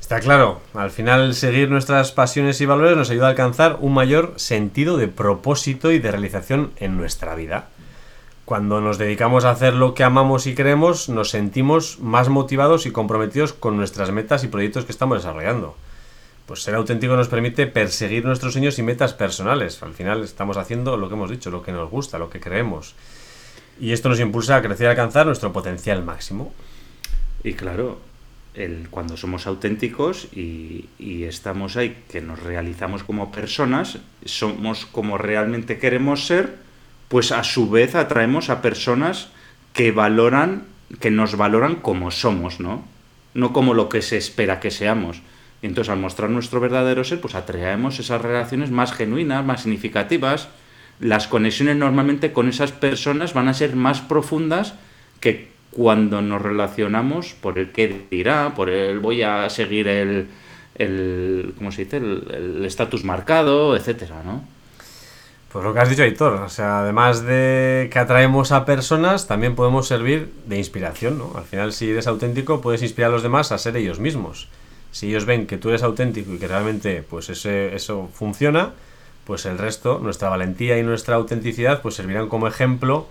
Está 0.00 0.20
claro, 0.20 0.60
al 0.74 0.90
final 0.90 1.34
seguir 1.34 1.70
nuestras 1.70 2.12
pasiones 2.12 2.60
y 2.60 2.66
valores 2.66 2.96
nos 2.96 3.10
ayuda 3.10 3.26
a 3.26 3.30
alcanzar 3.30 3.78
un 3.80 3.94
mayor 3.94 4.34
sentido 4.36 4.96
de 4.96 5.08
propósito 5.08 5.90
y 5.90 5.98
de 5.98 6.10
realización 6.10 6.70
en 6.76 6.96
nuestra 6.96 7.34
vida. 7.34 7.68
Cuando 8.52 8.82
nos 8.82 8.98
dedicamos 8.98 9.46
a 9.46 9.50
hacer 9.50 9.72
lo 9.72 9.94
que 9.94 10.04
amamos 10.04 10.46
y 10.46 10.54
queremos, 10.54 11.08
nos 11.08 11.30
sentimos 11.30 11.98
más 12.00 12.28
motivados 12.28 12.84
y 12.84 12.90
comprometidos 12.90 13.54
con 13.54 13.78
nuestras 13.78 14.10
metas 14.10 14.44
y 14.44 14.48
proyectos 14.48 14.84
que 14.84 14.92
estamos 14.92 15.16
desarrollando. 15.16 15.74
Pues 16.44 16.62
ser 16.62 16.74
auténtico 16.74 17.16
nos 17.16 17.28
permite 17.28 17.66
perseguir 17.66 18.26
nuestros 18.26 18.52
sueños 18.52 18.78
y 18.78 18.82
metas 18.82 19.14
personales. 19.14 19.82
Al 19.82 19.94
final 19.94 20.22
estamos 20.22 20.58
haciendo 20.58 20.98
lo 20.98 21.08
que 21.08 21.14
hemos 21.14 21.30
dicho, 21.30 21.50
lo 21.50 21.62
que 21.62 21.72
nos 21.72 21.88
gusta, 21.88 22.18
lo 22.18 22.28
que 22.28 22.40
creemos. 22.40 22.94
Y 23.80 23.92
esto 23.92 24.10
nos 24.10 24.20
impulsa 24.20 24.56
a 24.56 24.62
crecer 24.62 24.84
y 24.84 24.90
alcanzar 24.90 25.24
nuestro 25.24 25.50
potencial 25.50 26.04
máximo. 26.04 26.52
Y 27.42 27.54
claro, 27.54 28.00
cuando 28.90 29.16
somos 29.16 29.46
auténticos 29.46 30.28
y, 30.30 30.88
estamos 31.24 31.78
ahí, 31.78 32.04
que 32.10 32.20
nos 32.20 32.42
realizamos 32.42 33.02
como 33.02 33.32
personas, 33.32 33.96
somos 34.26 34.84
como 34.84 35.16
realmente 35.16 35.78
queremos 35.78 36.26
ser, 36.26 36.61
pues 37.12 37.30
a 37.30 37.44
su 37.44 37.68
vez 37.68 37.94
atraemos 37.94 38.48
a 38.48 38.62
personas 38.62 39.28
que 39.74 39.92
valoran, 39.92 40.62
que 40.98 41.10
nos 41.10 41.36
valoran 41.36 41.74
como 41.74 42.10
somos, 42.10 42.58
¿no? 42.58 42.86
No 43.34 43.52
como 43.52 43.74
lo 43.74 43.90
que 43.90 44.00
se 44.00 44.16
espera 44.16 44.60
que 44.60 44.70
seamos. 44.70 45.20
Y 45.60 45.66
entonces 45.66 45.90
al 45.90 45.98
mostrar 45.98 46.30
nuestro 46.30 46.58
verdadero 46.58 47.04
ser, 47.04 47.20
pues 47.20 47.34
atraemos 47.34 47.98
esas 47.98 48.22
relaciones 48.22 48.70
más 48.70 48.94
genuinas, 48.94 49.44
más 49.44 49.64
significativas, 49.64 50.48
las 51.00 51.28
conexiones 51.28 51.76
normalmente 51.76 52.32
con 52.32 52.48
esas 52.48 52.72
personas 52.72 53.34
van 53.34 53.48
a 53.48 53.52
ser 53.52 53.76
más 53.76 54.00
profundas 54.00 54.72
que 55.20 55.50
cuando 55.70 56.22
nos 56.22 56.40
relacionamos 56.40 57.34
por 57.34 57.58
el 57.58 57.72
qué 57.72 58.06
dirá, 58.10 58.54
por 58.54 58.70
el 58.70 59.00
voy 59.00 59.20
a 59.20 59.50
seguir 59.50 59.86
el, 59.86 60.28
el 60.76 61.52
¿cómo 61.58 61.72
se 61.72 61.84
dice? 61.84 61.98
el 61.98 62.64
estatus 62.64 63.04
marcado, 63.04 63.76
etcétera, 63.76 64.22
¿no? 64.24 64.61
Pues 65.52 65.66
lo 65.66 65.74
que 65.74 65.80
has 65.80 65.90
dicho, 65.90 66.02
Aitor, 66.02 66.32
o 66.32 66.48
sea, 66.48 66.80
además 66.80 67.22
de 67.22 67.90
que 67.92 67.98
atraemos 67.98 68.52
a 68.52 68.64
personas, 68.64 69.26
también 69.26 69.54
podemos 69.54 69.86
servir 69.86 70.32
de 70.46 70.56
inspiración, 70.56 71.18
¿no? 71.18 71.32
Al 71.36 71.44
final, 71.44 71.74
si 71.74 71.90
eres 71.90 72.06
auténtico, 72.06 72.62
puedes 72.62 72.82
inspirar 72.82 73.10
a 73.10 73.12
los 73.12 73.22
demás 73.22 73.52
a 73.52 73.58
ser 73.58 73.76
ellos 73.76 74.00
mismos. 74.00 74.48
Si 74.92 75.08
ellos 75.08 75.26
ven 75.26 75.46
que 75.46 75.58
tú 75.58 75.68
eres 75.68 75.82
auténtico 75.82 76.32
y 76.32 76.38
que 76.38 76.48
realmente, 76.48 77.02
pues 77.02 77.28
ese, 77.28 77.74
eso 77.74 78.08
funciona, 78.14 78.70
pues 79.26 79.44
el 79.44 79.58
resto, 79.58 79.98
nuestra 79.98 80.30
valentía 80.30 80.78
y 80.78 80.82
nuestra 80.82 81.16
autenticidad, 81.16 81.82
pues 81.82 81.96
servirán 81.96 82.30
como 82.30 82.48
ejemplo 82.48 83.08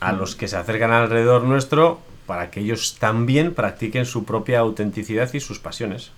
a 0.00 0.10
los 0.12 0.34
que 0.34 0.48
se 0.48 0.56
acercan 0.56 0.90
alrededor 0.90 1.44
nuestro 1.44 2.00
para 2.26 2.50
que 2.50 2.58
ellos 2.58 2.96
también 2.98 3.54
practiquen 3.54 4.04
su 4.04 4.24
propia 4.24 4.58
autenticidad 4.58 5.32
y 5.32 5.38
sus 5.38 5.60
pasiones. 5.60 6.10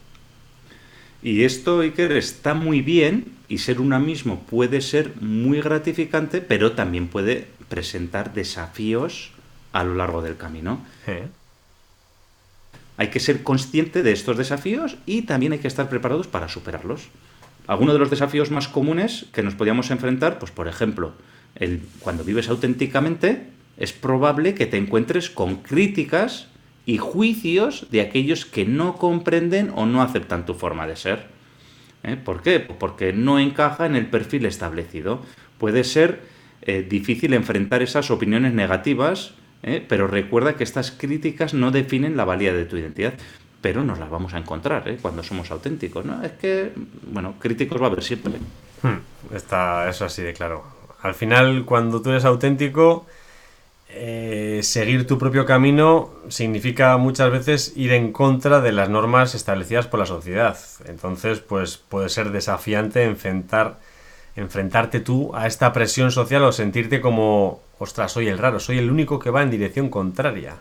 Y 1.23 1.45
esto, 1.45 1.81
Iker, 1.81 2.12
está 2.12 2.55
muy 2.55 2.81
bien 2.81 3.33
y 3.49 3.59
ser 3.59 3.81
una 3.81 3.99
mismo 3.99 4.41
puede 4.41 4.81
ser 4.81 5.12
muy 5.21 5.61
gratificante, 5.61 6.41
pero 6.41 6.73
también 6.73 7.09
puede 7.09 7.49
presentar 7.69 8.33
desafíos 8.33 9.33
a 9.73 9.85
lo 9.85 9.95
largo 9.95 10.23
del 10.23 10.37
camino. 10.37 10.85
¿Eh? 11.07 11.29
Hay 12.97 13.09
que 13.09 13.21
ser 13.21 13.43
consciente 13.43 14.03
de 14.03 14.12
estos 14.12 14.37
desafíos 14.37 14.97
y 15.07 15.23
también 15.23 15.53
hay 15.53 15.59
que 15.59 15.69
estar 15.69 15.89
preparados 15.89 16.27
para 16.27 16.49
superarlos. 16.49 17.09
Algunos 17.67 17.95
de 17.95 18.00
los 18.00 18.11
desafíos 18.11 18.50
más 18.50 18.69
comunes 18.69 19.27
que 19.33 19.43
nos 19.43 19.55
podíamos 19.55 19.91
enfrentar, 19.91 20.39
pues 20.39 20.50
por 20.50 20.69
ejemplo, 20.69 21.12
el, 21.55 21.83
cuando 22.00 22.25
vives 22.25 22.49
auténticamente, 22.49 23.47
es 23.77 23.93
probable 23.93 24.55
que 24.55 24.67
te 24.67 24.77
encuentres 24.77 25.31
con 25.31 25.57
críticas 25.57 26.49
y 26.87 26.99
juicios 26.99 27.87
de 27.91 28.01
aquellos 28.01 28.47
que 28.47 28.65
no 28.65 28.97
comprenden 28.97 29.71
o 29.75 29.87
no 29.87 30.03
aceptan 30.03 30.47
tu 30.47 30.55
forma 30.55 30.87
de 30.87 30.97
ser. 30.97 31.27
¿Eh? 32.03 32.17
¿Por 32.17 32.43
qué? 32.43 32.61
Porque 32.61 33.13
no 33.13 33.39
encaja 33.39 33.87
en 33.87 33.97
el 33.97 34.07
perfil 34.07 34.47
establecido. 34.47 35.23
Puede 35.59 35.85
ser 35.85 36.21
eh, 36.63 36.87
difícil 36.89 37.35
enfrentar 37.35 37.83
esas 37.83 38.11
opiniones 38.11 38.55
negativas, 38.55 39.35
¿eh? 39.63 39.85
pero 39.87 40.07
recuerda 40.07 40.57
que 40.57 40.65
estas 40.65 40.91
críticas 40.91 41.53
no 41.53 41.71
definen 41.71 42.17
la 42.17 42.25
valía 42.25 42.55
de 42.55 42.65
tu 42.65 42.77
identidad 42.77 43.15
pero 43.61 43.85
nos 43.85 43.99
las 43.99 44.11
vamos 44.11 44.35
a 44.35 44.39
encontrar 44.39 44.97
cuando 45.03 45.23
somos 45.23 45.51
auténticos. 45.51 46.05
¿no? 46.05 46.23
Es 46.23 46.33
que, 46.33 46.73
bueno, 47.13 47.35
críticos 47.39 47.81
va 47.81 47.87
a 47.87 47.91
haber 47.91 48.03
siempre. 48.03 48.33
Hmm, 48.83 49.35
está 49.35 49.89
eso 49.89 50.05
así 50.05 50.23
de 50.23 50.33
claro. 50.33 50.65
Al 51.03 51.15
final, 51.15 51.65
cuando 51.65 52.01
tú 52.03 52.11
eres 52.11 52.25
auténtico, 52.25 53.07
eh, 53.93 54.61
seguir 54.63 55.07
tu 55.07 55.19
propio 55.19 55.45
camino 55.45 56.11
significa 56.29 56.97
muchas 56.97 57.31
veces 57.31 57.73
ir 57.77 57.93
en 57.93 58.13
contra 58.13 58.61
de 58.61 58.73
las 58.73 58.89
normas 58.89 59.35
establecidas 59.35 59.87
por 59.87 60.01
la 60.01 60.07
sociedad. 60.07 60.59
Entonces, 60.87 61.41
pues 61.41 61.77
puede 61.77 62.09
ser 62.09 62.31
desafiante 62.31 63.05
enfrentar, 63.05 63.79
enfrentarte 64.37 65.01
tú 65.01 65.35
a 65.35 65.47
esta 65.47 65.73
presión 65.73 66.13
social 66.13 66.43
o 66.45 66.53
sentirte 66.53 67.01
como, 67.01 67.63
ostras, 67.79 68.13
soy 68.13 68.29
el 68.29 68.39
raro, 68.39 68.61
soy 68.61 68.79
el 68.79 68.91
único 68.91 69.19
que 69.19 69.31
va 69.31 69.43
en 69.43 69.51
dirección 69.51 69.89
contraria. 69.89 70.59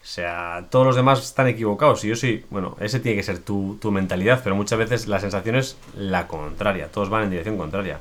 O 0.00 0.10
sea, 0.10 0.66
todos 0.70 0.86
los 0.86 0.96
demás 0.96 1.22
están 1.22 1.48
equivocados. 1.48 2.04
Y 2.04 2.08
yo 2.08 2.16
sí, 2.16 2.44
bueno, 2.50 2.76
ese 2.80 3.00
tiene 3.00 3.16
que 3.16 3.22
ser 3.22 3.40
tu, 3.40 3.78
mentalidad, 3.90 4.40
pero 4.42 4.56
muchas 4.56 4.78
veces 4.78 5.08
la 5.08 5.20
sensación 5.20 5.56
es 5.56 5.76
la 5.96 6.26
contraria. 6.26 6.88
Todos 6.88 7.10
van 7.10 7.24
en 7.24 7.30
dirección 7.30 7.58
contraria. 7.58 7.98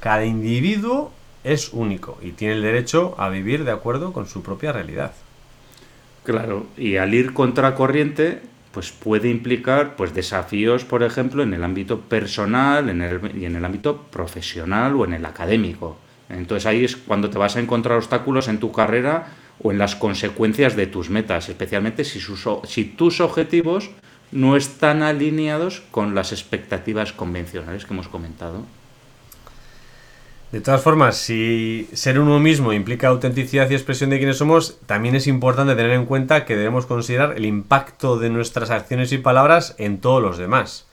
Cada 0.00 0.24
individuo 0.24 1.12
es 1.44 1.72
único 1.72 2.18
y 2.22 2.32
tiene 2.32 2.54
el 2.54 2.62
derecho 2.62 3.14
a 3.18 3.28
vivir 3.28 3.64
de 3.64 3.70
acuerdo 3.70 4.12
con 4.12 4.26
su 4.26 4.42
propia 4.42 4.72
realidad. 4.72 5.12
Claro, 6.24 6.66
y 6.76 6.96
al 6.96 7.12
ir 7.12 7.34
contracorriente, 7.34 8.40
pues 8.72 8.90
puede 8.90 9.28
implicar 9.28 9.94
pues 9.94 10.14
desafíos, 10.14 10.84
por 10.84 11.02
ejemplo, 11.02 11.42
en 11.42 11.54
el 11.54 11.62
ámbito 11.62 12.00
personal 12.00 12.88
en 12.88 13.02
el, 13.02 13.36
y 13.36 13.44
en 13.44 13.56
el 13.56 13.64
ámbito 13.64 13.98
profesional 14.10 14.96
o 14.96 15.04
en 15.04 15.12
el 15.12 15.26
académico. 15.26 15.98
Entonces 16.30 16.66
ahí 16.66 16.84
es 16.84 16.96
cuando 16.96 17.28
te 17.30 17.38
vas 17.38 17.56
a 17.56 17.60
encontrar 17.60 17.98
obstáculos 17.98 18.48
en 18.48 18.58
tu 18.58 18.72
carrera 18.72 19.34
o 19.62 19.70
en 19.70 19.78
las 19.78 19.94
consecuencias 19.94 20.74
de 20.74 20.86
tus 20.86 21.10
metas, 21.10 21.48
especialmente 21.48 22.04
si, 22.04 22.18
sus, 22.18 22.48
si 22.64 22.84
tus 22.84 23.20
objetivos 23.20 23.90
no 24.32 24.56
están 24.56 25.02
alineados 25.02 25.82
con 25.90 26.14
las 26.14 26.32
expectativas 26.32 27.12
convencionales 27.12 27.84
que 27.84 27.92
hemos 27.92 28.08
comentado. 28.08 28.64
De 30.54 30.60
todas 30.60 30.82
formas, 30.82 31.16
si 31.16 31.88
ser 31.94 32.20
uno 32.20 32.38
mismo 32.38 32.72
implica 32.72 33.08
autenticidad 33.08 33.68
y 33.68 33.74
expresión 33.74 34.10
de 34.10 34.18
quienes 34.18 34.36
somos, 34.36 34.78
también 34.86 35.16
es 35.16 35.26
importante 35.26 35.74
tener 35.74 35.90
en 35.90 36.06
cuenta 36.06 36.44
que 36.44 36.54
debemos 36.54 36.86
considerar 36.86 37.36
el 37.36 37.44
impacto 37.44 38.20
de 38.20 38.30
nuestras 38.30 38.70
acciones 38.70 39.10
y 39.10 39.18
palabras 39.18 39.74
en 39.78 39.98
todos 39.98 40.22
los 40.22 40.38
demás. 40.38 40.86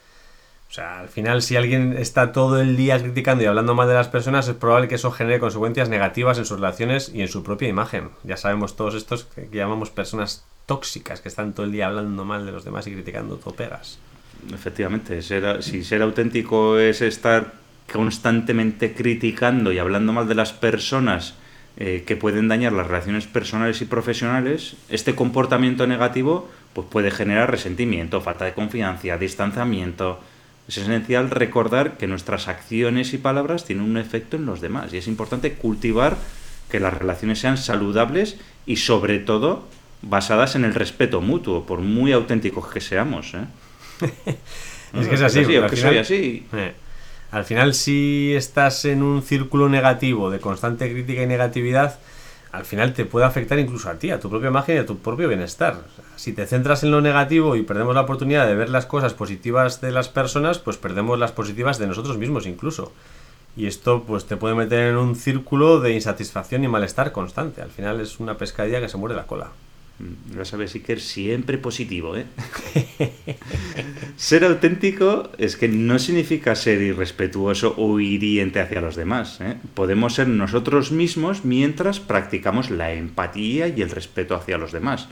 O 0.67 0.73
sea, 0.73 1.01
al 1.01 1.09
final, 1.09 1.43
si 1.43 1.57
alguien 1.57 1.95
está 1.95 2.31
todo 2.31 2.59
el 2.59 2.75
día 2.75 2.99
criticando 2.99 3.43
y 3.43 3.45
hablando 3.45 3.75
mal 3.75 3.87
de 3.87 3.93
las 3.93 4.07
personas, 4.07 4.47
es 4.47 4.55
probable 4.55 4.87
que 4.87 4.95
eso 4.95 5.11
genere 5.11 5.39
consecuencias 5.39 5.89
negativas 5.89 6.39
en 6.39 6.45
sus 6.45 6.59
relaciones 6.59 7.11
y 7.13 7.21
en 7.21 7.27
su 7.27 7.43
propia 7.43 7.67
imagen. 7.67 8.09
Ya 8.23 8.37
sabemos 8.37 8.75
todos 8.75 8.95
estos 8.95 9.25
que 9.25 9.47
llamamos 9.55 9.91
personas 9.91 10.43
tóxicas, 10.65 11.21
que 11.21 11.29
están 11.29 11.53
todo 11.53 11.67
el 11.67 11.71
día 11.71 11.85
hablando 11.85 12.25
mal 12.25 12.47
de 12.47 12.51
los 12.51 12.65
demás 12.65 12.87
y 12.87 12.93
criticando 12.93 13.35
topegas. 13.35 13.99
Efectivamente, 14.51 15.21
si 15.21 15.83
ser 15.83 16.01
auténtico 16.01 16.79
es 16.79 17.03
estar 17.03 17.60
constantemente 17.91 18.93
criticando 18.93 19.71
y 19.71 19.79
hablando 19.79 20.13
mal 20.13 20.27
de 20.27 20.35
las 20.35 20.53
personas 20.53 21.35
eh, 21.77 22.03
que 22.05 22.15
pueden 22.15 22.47
dañar 22.47 22.73
las 22.73 22.87
relaciones 22.87 23.27
personales 23.27 23.81
y 23.81 23.85
profesionales, 23.85 24.75
este 24.89 25.15
comportamiento 25.15 25.87
negativo 25.87 26.49
pues 26.73 26.87
puede 26.89 27.11
generar 27.11 27.51
resentimiento, 27.51 28.21
falta 28.21 28.45
de 28.45 28.53
confianza, 28.53 29.17
distanciamiento, 29.17 30.19
es 30.67 30.77
esencial 30.77 31.29
recordar 31.29 31.97
que 31.97 32.07
nuestras 32.07 32.47
acciones 32.47 33.13
y 33.13 33.17
palabras 33.17 33.65
tienen 33.65 33.83
un 33.83 33.97
efecto 33.97 34.37
en 34.37 34.45
los 34.45 34.61
demás 34.61 34.93
y 34.93 34.97
es 34.97 35.07
importante 35.07 35.53
cultivar 35.53 36.17
que 36.69 36.79
las 36.79 36.93
relaciones 36.93 37.39
sean 37.39 37.57
saludables 37.57 38.37
y 38.65 38.77
sobre 38.77 39.19
todo 39.19 39.67
basadas 40.01 40.55
en 40.55 40.63
el 40.63 40.73
respeto 40.73 41.19
mutuo, 41.21 41.65
por 41.65 41.79
muy 41.79 42.13
auténticos 42.13 42.67
que 42.67 42.79
seamos. 42.79 43.33
¿eh? 43.33 43.45
es 44.93 45.07
que 45.07 45.15
es 45.15 45.21
así, 45.21 45.45
que 45.45 45.75
soy 45.75 45.97
así. 45.97 46.47
Eh, 46.53 46.73
al 47.31 47.45
final, 47.45 47.73
si 47.73 48.33
estás 48.35 48.83
en 48.85 49.01
un 49.01 49.21
círculo 49.21 49.69
negativo 49.69 50.29
de 50.29 50.39
constante 50.39 50.91
crítica 50.91 51.23
y 51.23 51.27
negatividad, 51.27 51.97
al 52.51 52.65
final 52.65 52.93
te 52.93 53.05
puede 53.05 53.25
afectar 53.25 53.57
incluso 53.57 53.89
a 53.89 53.95
ti, 53.95 54.11
a 54.11 54.19
tu 54.19 54.29
propia 54.29 54.49
imagen 54.49 54.75
y 54.75 54.79
a 54.79 54.85
tu 54.85 54.97
propio 54.97 55.29
bienestar. 55.29 55.79
si 56.17 56.33
te 56.33 56.45
centras 56.45 56.83
en 56.83 56.91
lo 56.91 56.99
negativo 57.01 57.55
y 57.55 57.63
perdemos 57.63 57.95
la 57.95 58.01
oportunidad 58.01 58.45
de 58.45 58.55
ver 58.55 58.69
las 58.69 58.85
cosas 58.85 59.13
positivas 59.13 59.79
de 59.79 59.91
las 59.91 60.09
personas, 60.09 60.59
pues 60.59 60.77
perdemos 60.77 61.17
las 61.17 61.31
positivas 61.31 61.79
de 61.79 61.87
nosotros 61.87 62.17
mismos 62.17 62.45
incluso. 62.45 62.91
Y 63.55 63.67
esto 63.67 64.03
pues 64.03 64.25
te 64.25 64.37
puede 64.37 64.55
meter 64.55 64.89
en 64.89 64.97
un 64.97 65.15
círculo 65.15 65.79
de 65.79 65.93
insatisfacción 65.93 66.63
y 66.63 66.67
malestar 66.67 67.11
constante. 67.13 67.61
Al 67.61 67.71
final 67.71 68.01
es 68.01 68.19
una 68.19 68.37
pescadilla 68.37 68.81
que 68.81 68.89
se 68.89 68.97
muere 68.97 69.15
la 69.15 69.25
cola. 69.25 69.51
Ya 70.35 70.45
sabes, 70.45 70.73
Iker, 70.75 70.99
siempre 70.99 71.57
positivo, 71.57 72.15
¿eh? 72.15 72.25
ser 74.17 74.45
auténtico 74.45 75.29
es 75.37 75.55
que 75.57 75.67
no 75.67 75.99
significa 75.99 76.55
ser 76.55 76.81
irrespetuoso 76.81 77.75
o 77.77 77.99
hiriente 77.99 78.59
hacia 78.59 78.81
los 78.81 78.95
demás. 78.95 79.39
¿eh? 79.41 79.57
Podemos 79.73 80.15
ser 80.15 80.27
nosotros 80.27 80.91
mismos 80.91 81.45
mientras 81.45 81.99
practicamos 81.99 82.69
la 82.69 82.93
empatía 82.93 83.67
y 83.67 83.81
el 83.81 83.89
respeto 83.89 84.35
hacia 84.35 84.57
los 84.57 84.71
demás. 84.71 85.07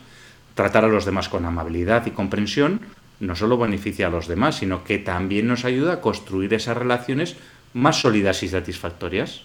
Tratar 0.54 0.84
a 0.84 0.88
los 0.88 1.04
demás 1.04 1.28
con 1.28 1.44
amabilidad 1.44 2.06
y 2.06 2.10
comprensión 2.10 2.80
no 3.20 3.36
solo 3.36 3.58
beneficia 3.58 4.06
a 4.06 4.10
los 4.10 4.26
demás, 4.26 4.56
sino 4.56 4.82
que 4.82 4.98
también 4.98 5.46
nos 5.46 5.64
ayuda 5.64 5.94
a 5.94 6.00
construir 6.00 6.54
esas 6.54 6.76
relaciones 6.76 7.36
más 7.74 8.00
sólidas 8.00 8.42
y 8.42 8.48
satisfactorias. 8.48 9.42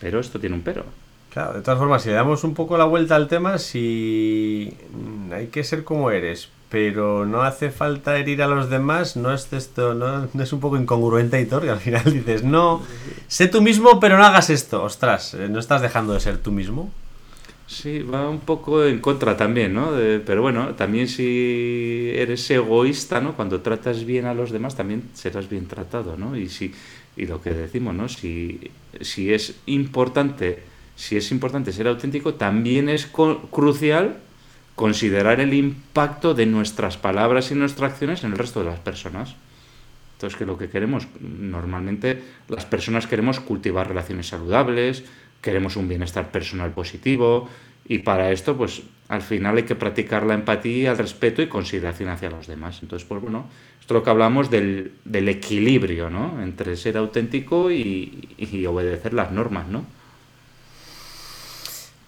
Pero 0.00 0.20
esto 0.20 0.38
tiene 0.38 0.56
un 0.56 0.62
pero. 0.62 1.03
Claro, 1.34 1.54
de 1.54 1.62
todas 1.62 1.80
formas, 1.80 2.00
si 2.00 2.10
le 2.10 2.14
damos 2.14 2.44
un 2.44 2.54
poco 2.54 2.78
la 2.78 2.84
vuelta 2.84 3.16
al 3.16 3.26
tema, 3.26 3.58
si 3.58 4.72
hay 5.32 5.48
que 5.48 5.64
ser 5.64 5.82
como 5.82 6.12
eres, 6.12 6.48
pero 6.68 7.26
no 7.26 7.42
hace 7.42 7.72
falta 7.72 8.16
herir 8.16 8.40
a 8.40 8.46
los 8.46 8.70
demás, 8.70 9.16
no 9.16 9.34
es 9.34 9.52
esto, 9.52 9.94
no, 9.94 10.28
es 10.40 10.52
un 10.52 10.60
poco 10.60 10.76
incongruente, 10.76 11.40
y 11.42 11.66
y 11.66 11.68
al 11.68 11.80
final 11.80 12.04
dices, 12.04 12.44
no, 12.44 12.82
sé 13.26 13.48
tú 13.48 13.62
mismo, 13.62 13.98
pero 13.98 14.16
no 14.16 14.24
hagas 14.24 14.48
esto, 14.48 14.84
ostras, 14.84 15.34
¿no 15.34 15.58
estás 15.58 15.82
dejando 15.82 16.12
de 16.12 16.20
ser 16.20 16.38
tú 16.38 16.52
mismo? 16.52 16.92
Sí, 17.66 17.98
va 18.02 18.28
un 18.28 18.38
poco 18.38 18.84
en 18.84 19.00
contra 19.00 19.36
también, 19.36 19.74
¿no? 19.74 19.90
pero 20.24 20.40
bueno, 20.40 20.76
también 20.76 21.08
si 21.08 22.12
eres 22.14 22.48
egoísta, 22.48 23.20
¿no? 23.20 23.34
Cuando 23.34 23.60
tratas 23.60 24.04
bien 24.04 24.26
a 24.26 24.34
los 24.34 24.52
demás, 24.52 24.76
también 24.76 25.10
serás 25.14 25.48
bien 25.48 25.66
tratado, 25.66 26.16
¿no? 26.16 26.36
Y 26.36 26.48
si 26.48 26.72
y 27.16 27.26
lo 27.26 27.40
que 27.42 27.50
decimos, 27.50 27.94
¿no? 27.94 28.08
Si, 28.08 28.70
si 29.00 29.32
es 29.32 29.54
importante 29.66 30.73
si 30.96 31.16
es 31.16 31.30
importante 31.30 31.72
ser 31.72 31.88
auténtico, 31.88 32.34
también 32.34 32.88
es 32.88 33.06
crucial 33.06 34.18
considerar 34.74 35.40
el 35.40 35.54
impacto 35.54 36.34
de 36.34 36.46
nuestras 36.46 36.96
palabras 36.96 37.50
y 37.50 37.54
nuestras 37.54 37.92
acciones 37.92 38.24
en 38.24 38.32
el 38.32 38.38
resto 38.38 38.60
de 38.60 38.70
las 38.70 38.80
personas. 38.80 39.36
Entonces, 40.16 40.38
que 40.38 40.46
lo 40.46 40.58
que 40.58 40.68
queremos, 40.68 41.06
normalmente 41.20 42.22
las 42.48 42.64
personas 42.64 43.06
queremos 43.06 43.40
cultivar 43.40 43.88
relaciones 43.88 44.28
saludables, 44.28 45.04
queremos 45.40 45.76
un 45.76 45.88
bienestar 45.88 46.30
personal 46.30 46.70
positivo, 46.72 47.48
y 47.86 47.98
para 47.98 48.32
esto, 48.32 48.56
pues 48.56 48.82
al 49.08 49.20
final 49.20 49.58
hay 49.58 49.64
que 49.64 49.74
practicar 49.74 50.24
la 50.24 50.34
empatía, 50.34 50.92
el 50.92 50.98
respeto 50.98 51.42
y 51.42 51.48
consideración 51.48 52.08
hacia 52.08 52.30
los 52.30 52.46
demás. 52.46 52.78
Entonces, 52.82 53.06
pues 53.06 53.20
bueno, 53.20 53.46
esto 53.78 53.94
es 53.94 53.98
lo 53.98 54.02
que 54.02 54.10
hablamos 54.10 54.50
del, 54.50 54.92
del 55.04 55.28
equilibrio, 55.28 56.08
¿no? 56.08 56.42
Entre 56.42 56.76
ser 56.76 56.96
auténtico 56.96 57.70
y, 57.70 58.30
y 58.38 58.64
obedecer 58.64 59.12
las 59.12 59.30
normas, 59.32 59.68
¿no? 59.68 59.84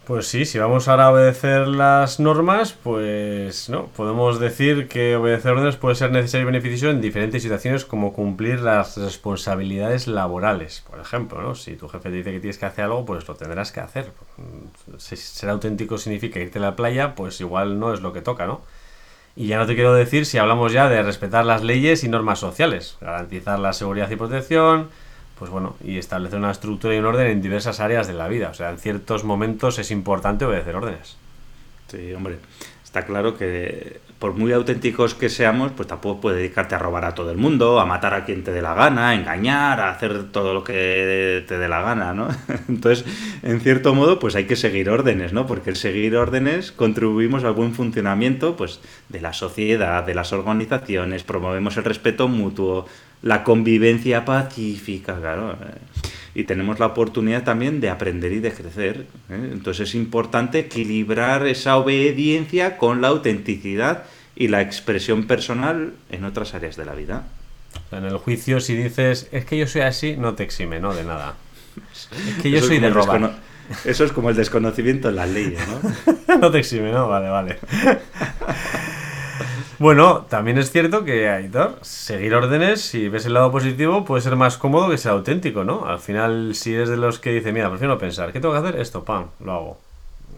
Pues 0.07 0.29
sí, 0.29 0.45
si 0.45 0.61
vamos 0.61 0.87
ahora 0.87 1.07
a 1.07 1.11
obedecer 1.11 1.67
las 1.67 2.21
normas, 2.21 2.73
pues 2.73 3.69
no, 3.69 3.87
podemos 3.87 4.39
decir 4.39 4.87
que 4.87 5.17
obedecer 5.17 5.51
órdenes 5.51 5.75
puede 5.75 5.97
ser 5.97 6.13
necesario 6.13 6.45
y 6.45 6.53
beneficioso 6.53 6.91
en 6.91 7.01
diferentes 7.01 7.43
situaciones 7.43 7.85
como 7.85 8.13
cumplir 8.13 8.61
las 8.61 8.97
responsabilidades 8.97 10.07
laborales. 10.07 10.85
Por 10.89 11.01
ejemplo, 11.01 11.43
¿no? 11.43 11.57
si 11.57 11.75
tu 11.75 11.89
jefe 11.89 12.11
te 12.11 12.15
dice 12.19 12.31
que 12.31 12.39
tienes 12.39 12.57
que 12.57 12.67
hacer 12.67 12.85
algo, 12.85 13.05
pues 13.05 13.27
lo 13.27 13.35
tendrás 13.35 13.73
que 13.73 13.81
hacer. 13.81 14.13
Si 14.99 15.17
ser 15.17 15.51
auténtico 15.51 15.99
significa 15.99 16.39
irte 16.39 16.61
a 16.61 16.63
la 16.63 16.77
playa, 16.77 17.17
pues 17.17 17.41
igual 17.41 17.81
no 17.81 17.93
es 17.93 18.01
lo 18.01 18.13
que 18.13 18.23
toca, 18.23 18.47
¿no? 18.47 18.61
Y 19.35 19.49
ya 19.49 19.59
no 19.59 19.67
te 19.67 19.75
quiero 19.75 19.93
decir 19.93 20.25
si 20.25 20.39
hablamos 20.39 20.73
ya 20.73 20.89
de 20.89 21.03
respetar 21.03 21.45
las 21.45 21.65
leyes 21.65 22.05
y 22.05 22.09
normas 22.09 22.39
sociales, 22.39 22.97
garantizar 23.01 23.59
la 23.59 23.73
seguridad 23.73 24.09
y 24.09 24.15
protección, 24.15 24.89
pues 25.39 25.51
bueno, 25.51 25.77
y 25.85 25.99
establecer 25.99 26.39
una 26.39 26.51
estructura 26.51 26.95
y 26.95 26.99
un 26.99 27.05
orden 27.05 27.27
en 27.27 27.43
diversas 27.43 27.81
áreas 27.81 28.07
de 28.07 28.15
la 28.15 28.29
vida. 28.29 28.49
O 28.51 28.55
sea, 28.55 28.71
en 28.71 28.79
ciertos 28.79 29.25
momentos 29.25 29.79
es 29.79 29.91
importante 29.91 30.45
obedecer 30.45 30.77
órdenes. 30.77 31.17
Sí, 31.89 32.13
hombre, 32.15 32.39
está 32.85 33.05
claro 33.05 33.37
que 33.37 34.01
por 34.19 34.33
muy 34.33 34.53
auténticos 34.53 35.15
que 35.15 35.29
seamos, 35.29 35.73
pues 35.73 35.87
tampoco 35.87 36.23
puedes 36.23 36.39
dedicarte 36.39 36.75
a 36.75 36.79
robar 36.79 37.05
a 37.05 37.15
todo 37.15 37.31
el 37.31 37.37
mundo, 37.37 37.79
a 37.81 37.85
matar 37.85 38.15
a 38.15 38.25
quien 38.25 38.43
te 38.43 38.51
dé 38.51 38.63
la 38.63 38.75
gana, 38.75 39.11
a 39.11 39.15
engañar, 39.15 39.79
a 39.81 39.91
hacer 39.91 40.33
todo 40.33 40.55
lo 40.55 40.65
que 40.65 41.45
te 41.47 41.59
dé 41.59 41.69
la 41.69 41.83
gana, 41.83 42.15
¿no? 42.15 42.29
Entonces, 42.69 43.05
en 43.43 43.61
cierto 43.61 43.95
modo, 43.95 44.19
pues 44.19 44.35
hay 44.35 44.47
que 44.47 44.57
seguir 44.57 44.89
órdenes, 44.89 45.35
¿no? 45.35 45.47
Porque 45.47 45.69
el 45.69 45.77
seguir 45.77 46.17
órdenes 46.17 46.73
contribuimos 46.73 47.45
al 47.45 47.53
buen 47.53 47.75
funcionamiento, 47.75 48.57
pues, 48.57 48.81
de 49.11 49.21
la 49.21 49.35
sociedad, 49.35 50.05
de 50.05 50.15
las 50.15 50.33
organizaciones, 50.33 51.23
promovemos 51.23 51.77
el 51.77 51.85
respeto 51.85 52.27
mutuo, 52.27 52.87
la 53.23 53.45
convivencia 53.45 54.25
pacífica, 54.25 55.19
claro. 55.19 55.53
Eh, 55.53 56.07
y 56.35 56.45
tenemos 56.45 56.79
la 56.79 56.87
oportunidad 56.87 57.45
también 57.45 57.81
de 57.81 57.89
aprender 57.89 58.33
y 58.33 58.41
de 58.41 58.53
crecer. 58.53 59.07
¿eh? 59.31 59.51
Entonces 59.53 59.89
es 59.89 59.95
importante 59.95 60.59
equilibrar 60.59 61.47
esa 61.47 61.77
obediencia 61.79 62.77
con 62.77 63.01
la 63.01 63.09
autenticidad 63.09 64.05
y 64.37 64.49
la 64.49 64.61
expresión 64.61 65.27
personal 65.27 65.95
en 66.11 66.25
otras 66.25 66.55
áreas 66.55 66.77
de 66.77 66.85
la 66.85 66.95
vida. 66.95 67.27
En 67.91 68.05
el 68.05 68.19
juicio, 68.19 68.61
si 68.61 68.77
dices, 68.77 69.29
es 69.33 69.45
que 69.47 69.57
yo 69.57 69.67
soy 69.67 69.81
así, 69.83 70.17
no 70.17 70.35
te 70.35 70.43
exime, 70.43 70.79
¿no? 70.79 70.95
De 70.95 71.05
nada. 71.05 71.37
Es 72.29 72.43
que 72.43 72.51
yo 72.51 72.61
soy 72.61 72.79
de 72.79 72.91
robar. 72.91 73.37
Eso 73.85 74.05
es 74.05 74.13
como 74.13 74.31
el 74.31 74.37
desconocimiento 74.37 75.09
en 75.09 75.17
las 75.17 75.29
leyes, 75.29 75.61
¿no? 75.69 76.39
no 76.41 76.51
te 76.51 76.59
exime, 76.59 76.93
¿no? 76.93 77.09
Vale, 77.09 77.29
vale. 77.29 77.59
Bueno, 79.79 80.25
también 80.31 80.57
es 80.57 80.71
cierto 80.71 81.05
que, 81.05 81.29
Aitor, 81.29 81.79
seguir 81.83 82.35
órdenes, 82.35 82.81
si 82.81 83.11
ves 83.11 83.27
el 83.27 83.35
lado 83.35 83.53
positivo, 83.53 84.07
puede 84.07 84.23
ser 84.23 84.35
más 84.35 84.57
cómodo 84.57 84.89
que 84.89 84.97
ser 84.97 85.13
auténtico, 85.13 85.65
¿no? 85.65 85.85
Al 85.85 85.99
final, 85.99 86.55
si 86.55 86.73
eres 86.73 86.89
de 86.89 86.97
los 86.97 87.19
que 87.19 87.33
dice, 87.33 87.53
mira, 87.53 87.69
prefiero 87.69 87.99
pensar, 87.99 88.33
¿qué 88.33 88.41
tengo 88.41 88.55
que 88.55 88.67
hacer? 88.67 88.81
Esto, 88.81 89.05
pam, 89.05 89.27
lo 89.39 89.53
hago. 89.53 89.81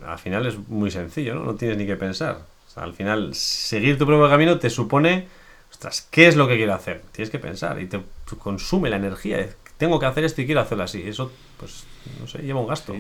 Al 0.05 0.19
final 0.19 0.45
es 0.47 0.59
muy 0.69 0.91
sencillo, 0.91 1.37
¿no? 1.37 1.45
No 1.45 1.55
tienes 1.55 1.79
ni 1.79 1.87
que 1.87 1.95
pensar. 1.95 2.39
al 2.75 2.95
final, 2.95 3.33
seguir 3.35 3.97
tu 3.97 4.07
propio 4.07 4.29
camino 4.29 4.59
te 4.59 4.71
supone, 4.71 5.29
ostras, 5.71 6.09
¿qué 6.11 6.27
es 6.27 6.35
lo 6.35 6.49
que 6.49 6.57
quiero 6.57 6.75
hacer? 6.75 7.03
Tienes 7.13 7.31
que 7.31 7.39
pensar 7.39 7.81
y 7.81 7.87
te 7.87 8.01
consume 8.41 8.91
la 8.91 8.97
energía. 8.97 9.49
Tengo 9.77 10.01
que 10.01 10.07
hacer 10.07 10.25
esto 10.25 10.43
y 10.43 10.47
quiero 10.47 10.63
hacerlo 10.63 10.83
así. 10.83 11.03
Eso, 11.07 11.31
pues, 11.59 11.85
no 12.21 12.27
sé, 12.27 12.39
lleva 12.39 12.61
un 12.61 12.67
gasto. 12.67 12.93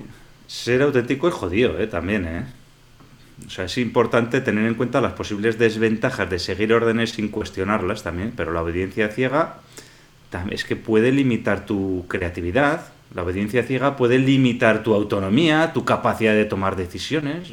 Ser 0.46 0.83
auténtico 0.83 1.27
es 1.27 1.35
jodido, 1.35 1.79
¿eh? 1.81 1.88
También, 1.88 2.27
¿eh? 2.27 2.46
O 3.46 3.51
sea, 3.51 3.66
es 3.66 3.79
importante 3.79 4.40
tener 4.40 4.66
en 4.66 4.74
cuenta 4.74 5.01
las 5.01 5.12
posibles 5.12 5.59
desventajas 5.59 6.29
de 6.29 6.38
seguir 6.38 6.72
órdenes 6.72 7.11
sin 7.11 7.29
cuestionarlas 7.29 8.03
también, 8.03 8.33
pero 8.37 8.53
la 8.53 8.62
obediencia 8.62 9.09
ciega 9.09 9.61
es 10.51 10.64
que 10.64 10.77
puede 10.77 11.12
limitar 11.12 11.64
tu 11.64 12.05
creatividad, 12.09 12.88
la 13.14 13.22
obediencia 13.22 13.62
ciega 13.62 13.96
puede 13.96 14.18
limitar 14.18 14.83
tu 14.83 14.94
autonomía, 14.94 15.72
tu 15.72 15.85
capacidad 15.85 16.35
de 16.35 16.44
tomar 16.44 16.77
decisiones. 16.77 17.48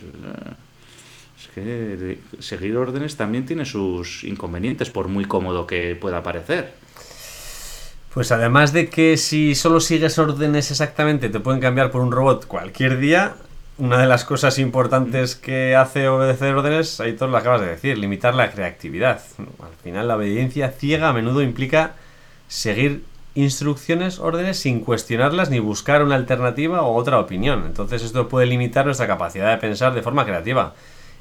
Es 1.40 1.48
que 1.54 2.20
seguir 2.40 2.76
órdenes 2.76 3.16
también 3.16 3.46
tiene 3.46 3.64
sus 3.64 4.26
inconvenientes, 4.26 4.90
por 4.90 5.08
muy 5.08 5.26
cómodo 5.26 5.66
que 5.66 5.96
pueda 5.96 6.22
parecer. 6.24 6.74
Pues 8.14 8.32
además 8.32 8.74
de 8.74 8.90
que 8.90 9.18
si 9.18 9.56
solo 9.56 9.80
sigues 9.80 10.18
órdenes 10.20 10.72
exactamente 10.72 11.30
te 11.30 11.40
pueden 11.40 11.62
cambiar 11.62 11.92
por 11.92 12.02
un 12.02 12.12
robot 12.12 12.48
cualquier 12.48 12.98
día, 12.98 13.36
una 13.78 13.98
de 13.98 14.08
las 14.08 14.24
cosas 14.24 14.58
importantes 14.58 15.36
que 15.36 15.76
hace 15.76 16.08
obedecer 16.08 16.56
órdenes, 16.56 17.00
ahí 17.02 17.14
todos 17.14 17.32
lo 17.32 17.38
acabas 17.38 17.62
de 17.62 17.68
decir, 17.68 17.98
limitar 17.98 18.34
la 18.34 18.52
creatividad. 18.52 19.22
Al 19.38 19.76
final 19.84 20.08
la 20.08 20.16
obediencia 20.16 20.70
ciega 20.70 21.10
a 21.10 21.14
menudo 21.14 21.42
implica 21.42 21.94
seguir 22.48 23.04
instrucciones, 23.34 24.20
órdenes 24.20 24.58
sin 24.58 24.80
cuestionarlas 24.80 25.50
ni 25.50 25.60
buscar 25.60 26.04
una 26.04 26.16
alternativa 26.16 26.84
o 26.84 26.96
otra 26.96 27.20
opinión. 27.20 27.64
Entonces 27.66 28.02
esto 28.02 28.30
puede 28.30 28.46
limitar 28.46 28.86
nuestra 28.86 29.08
capacidad 29.08 29.52
de 29.52 29.58
pensar 29.58 29.94
de 29.94 30.02
forma 30.02 30.26
creativa 30.26 30.74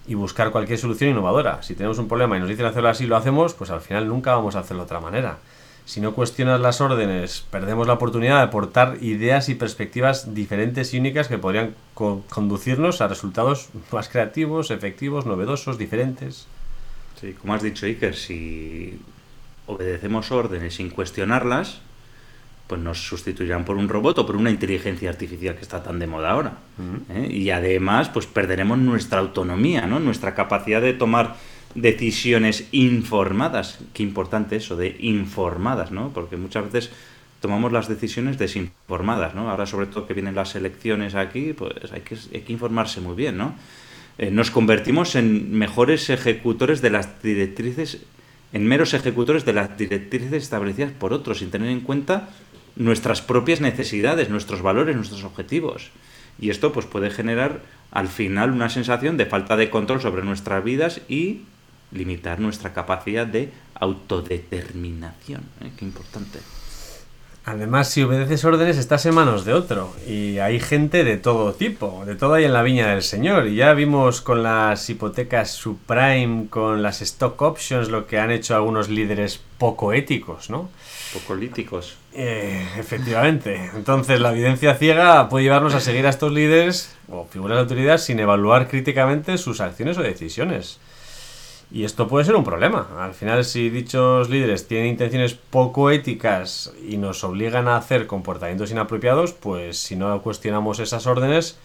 y 0.06 0.14
buscar 0.14 0.50
cualquier 0.50 0.78
solución 0.78 1.10
innovadora. 1.10 1.62
Si 1.62 1.74
tenemos 1.74 1.98
un 1.98 2.06
problema 2.06 2.36
y 2.36 2.40
nos 2.40 2.48
dicen 2.48 2.66
hacerlo 2.66 2.88
así 2.88 3.04
y 3.04 3.06
lo 3.08 3.16
hacemos, 3.16 3.54
pues 3.54 3.70
al 3.70 3.80
final 3.80 4.06
nunca 4.06 4.34
vamos 4.36 4.54
a 4.54 4.60
hacerlo 4.60 4.82
de 4.82 4.86
otra 4.86 5.00
manera. 5.00 5.38
Si 5.86 6.00
no 6.00 6.14
cuestionas 6.14 6.60
las 6.60 6.80
órdenes, 6.80 7.44
perdemos 7.50 7.86
la 7.86 7.92
oportunidad 7.92 8.38
de 8.38 8.44
aportar 8.44 8.98
ideas 9.02 9.50
y 9.50 9.54
perspectivas 9.54 10.34
diferentes 10.34 10.94
y 10.94 10.98
únicas 10.98 11.28
que 11.28 11.36
podrían 11.36 11.74
conducirnos 11.94 13.02
a 13.02 13.08
resultados 13.08 13.68
más 13.92 14.08
creativos, 14.08 14.70
efectivos, 14.70 15.26
novedosos, 15.26 15.76
diferentes. 15.76 16.46
Sí, 17.20 17.34
como 17.34 17.52
has 17.54 17.62
dicho, 17.62 17.84
Iker, 17.84 18.16
si 18.16 18.98
obedecemos 19.66 20.32
órdenes 20.32 20.74
sin 20.74 20.88
cuestionarlas, 20.88 21.80
pues 22.66 22.80
nos 22.80 23.06
sustituirán 23.06 23.66
por 23.66 23.76
un 23.76 23.88
robot 23.88 24.18
o 24.18 24.26
por 24.26 24.36
una 24.36 24.50
inteligencia 24.50 25.10
artificial 25.10 25.54
que 25.54 25.62
está 25.62 25.82
tan 25.82 25.98
de 25.98 26.06
moda 26.06 26.30
ahora. 26.30 26.52
¿eh? 27.10 27.28
Y 27.30 27.50
además, 27.50 28.08
pues 28.08 28.26
perderemos 28.26 28.78
nuestra 28.78 29.18
autonomía, 29.18 29.86
¿no? 29.86 30.00
Nuestra 30.00 30.34
capacidad 30.34 30.80
de 30.80 30.94
tomar 30.94 31.36
decisiones 31.74 32.68
informadas. 32.72 33.78
Qué 33.92 34.02
importante 34.02 34.56
eso, 34.56 34.76
de 34.76 34.96
informadas, 35.00 35.90
¿no? 35.90 36.10
Porque 36.12 36.36
muchas 36.36 36.70
veces 36.70 36.90
tomamos 37.40 37.72
las 37.72 37.88
decisiones 37.88 38.38
desinformadas, 38.38 39.34
¿no? 39.34 39.50
Ahora, 39.50 39.66
sobre 39.66 39.86
todo 39.86 40.06
que 40.06 40.14
vienen 40.14 40.34
las 40.34 40.54
elecciones 40.54 41.14
aquí, 41.14 41.52
pues 41.52 41.92
hay 41.92 42.00
que, 42.00 42.16
hay 42.32 42.40
que 42.40 42.52
informarse 42.52 43.00
muy 43.00 43.14
bien, 43.14 43.36
¿no? 43.36 43.54
Eh, 44.16 44.30
nos 44.30 44.50
convertimos 44.50 45.16
en 45.16 45.52
mejores 45.52 46.08
ejecutores 46.08 46.80
de 46.80 46.90
las 46.90 47.22
directrices, 47.22 47.98
en 48.52 48.66
meros 48.66 48.94
ejecutores 48.94 49.44
de 49.44 49.52
las 49.52 49.76
directrices 49.76 50.32
establecidas 50.32 50.92
por 50.92 51.12
otros, 51.12 51.38
sin 51.38 51.50
tener 51.50 51.68
en 51.68 51.80
cuenta 51.80 52.30
nuestras 52.76 53.22
propias 53.22 53.60
necesidades, 53.60 54.30
nuestros 54.30 54.62
valores, 54.62 54.94
nuestros 54.96 55.24
objetivos. 55.24 55.90
Y 56.40 56.50
esto 56.50 56.72
pues 56.72 56.86
puede 56.86 57.10
generar 57.10 57.62
al 57.90 58.08
final 58.08 58.52
una 58.52 58.68
sensación 58.68 59.16
de 59.16 59.26
falta 59.26 59.56
de 59.56 59.70
control 59.70 60.00
sobre 60.00 60.24
nuestras 60.24 60.62
vidas 60.64 61.00
y 61.08 61.42
limitar 61.94 62.40
nuestra 62.40 62.74
capacidad 62.74 63.26
de 63.26 63.50
autodeterminación. 63.74 65.42
¿eh? 65.62 65.70
Qué 65.78 65.84
importante. 65.84 66.40
Además, 67.46 67.90
si 67.90 68.02
obedeces 68.02 68.42
órdenes, 68.46 68.78
estás 68.78 69.04
en 69.04 69.14
manos 69.14 69.44
de 69.44 69.52
otro. 69.52 69.94
Y 70.08 70.38
hay 70.38 70.58
gente 70.60 71.04
de 71.04 71.18
todo 71.18 71.52
tipo, 71.52 72.02
de 72.06 72.14
todo 72.14 72.34
hay 72.34 72.44
en 72.44 72.54
la 72.54 72.62
viña 72.62 72.88
del 72.88 73.02
Señor. 73.02 73.46
Y 73.46 73.56
ya 73.56 73.74
vimos 73.74 74.22
con 74.22 74.42
las 74.42 74.88
hipotecas 74.88 75.50
subprime, 75.50 76.46
con 76.48 76.82
las 76.82 77.02
stock 77.02 77.40
options, 77.42 77.90
lo 77.90 78.06
que 78.06 78.18
han 78.18 78.30
hecho 78.30 78.54
algunos 78.54 78.88
líderes 78.88 79.42
poco 79.58 79.92
éticos, 79.92 80.48
¿no? 80.48 80.70
Poco 81.12 81.26
políticos. 81.26 81.98
Eh, 82.14 82.66
efectivamente. 82.78 83.70
Entonces, 83.74 84.20
la 84.20 84.32
evidencia 84.32 84.74
ciega 84.76 85.28
puede 85.28 85.44
llevarnos 85.44 85.74
a 85.74 85.80
seguir 85.80 86.06
a 86.06 86.10
estos 86.10 86.32
líderes 86.32 86.96
o 87.10 87.26
figuras 87.26 87.56
de 87.56 87.62
autoridad 87.62 87.98
sin 87.98 88.20
evaluar 88.20 88.68
críticamente 88.68 89.36
sus 89.36 89.60
acciones 89.60 89.98
o 89.98 90.02
decisiones. 90.02 90.78
Y 91.74 91.82
esto 91.82 92.06
puede 92.06 92.24
ser 92.24 92.36
un 92.36 92.44
problema. 92.44 92.86
Al 93.00 93.14
final, 93.14 93.44
si 93.44 93.68
dichos 93.68 94.30
líderes 94.30 94.68
tienen 94.68 94.86
intenciones 94.86 95.34
poco 95.34 95.90
éticas 95.90 96.72
y 96.88 96.98
nos 96.98 97.24
obligan 97.24 97.66
a 97.66 97.76
hacer 97.76 98.06
comportamientos 98.06 98.70
inapropiados, 98.70 99.32
pues 99.32 99.76
si 99.76 99.96
no 99.96 100.22
cuestionamos 100.22 100.78
esas 100.78 101.08
órdenes, 101.08 101.58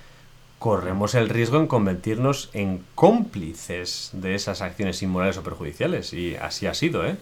corremos 0.57 1.13
el 1.13 1.29
riesgo 1.29 1.59
en 1.59 1.67
convertirnos 1.67 2.49
en 2.53 2.83
cómplices 2.95 4.09
de 4.13 4.33
esas 4.33 4.63
acciones 4.63 5.03
inmorales 5.03 5.37
o 5.37 5.43
perjudiciales. 5.43 6.11
Y 6.11 6.35
así 6.37 6.65
ha 6.65 6.73
sido, 6.73 7.05
¿eh? 7.05 7.15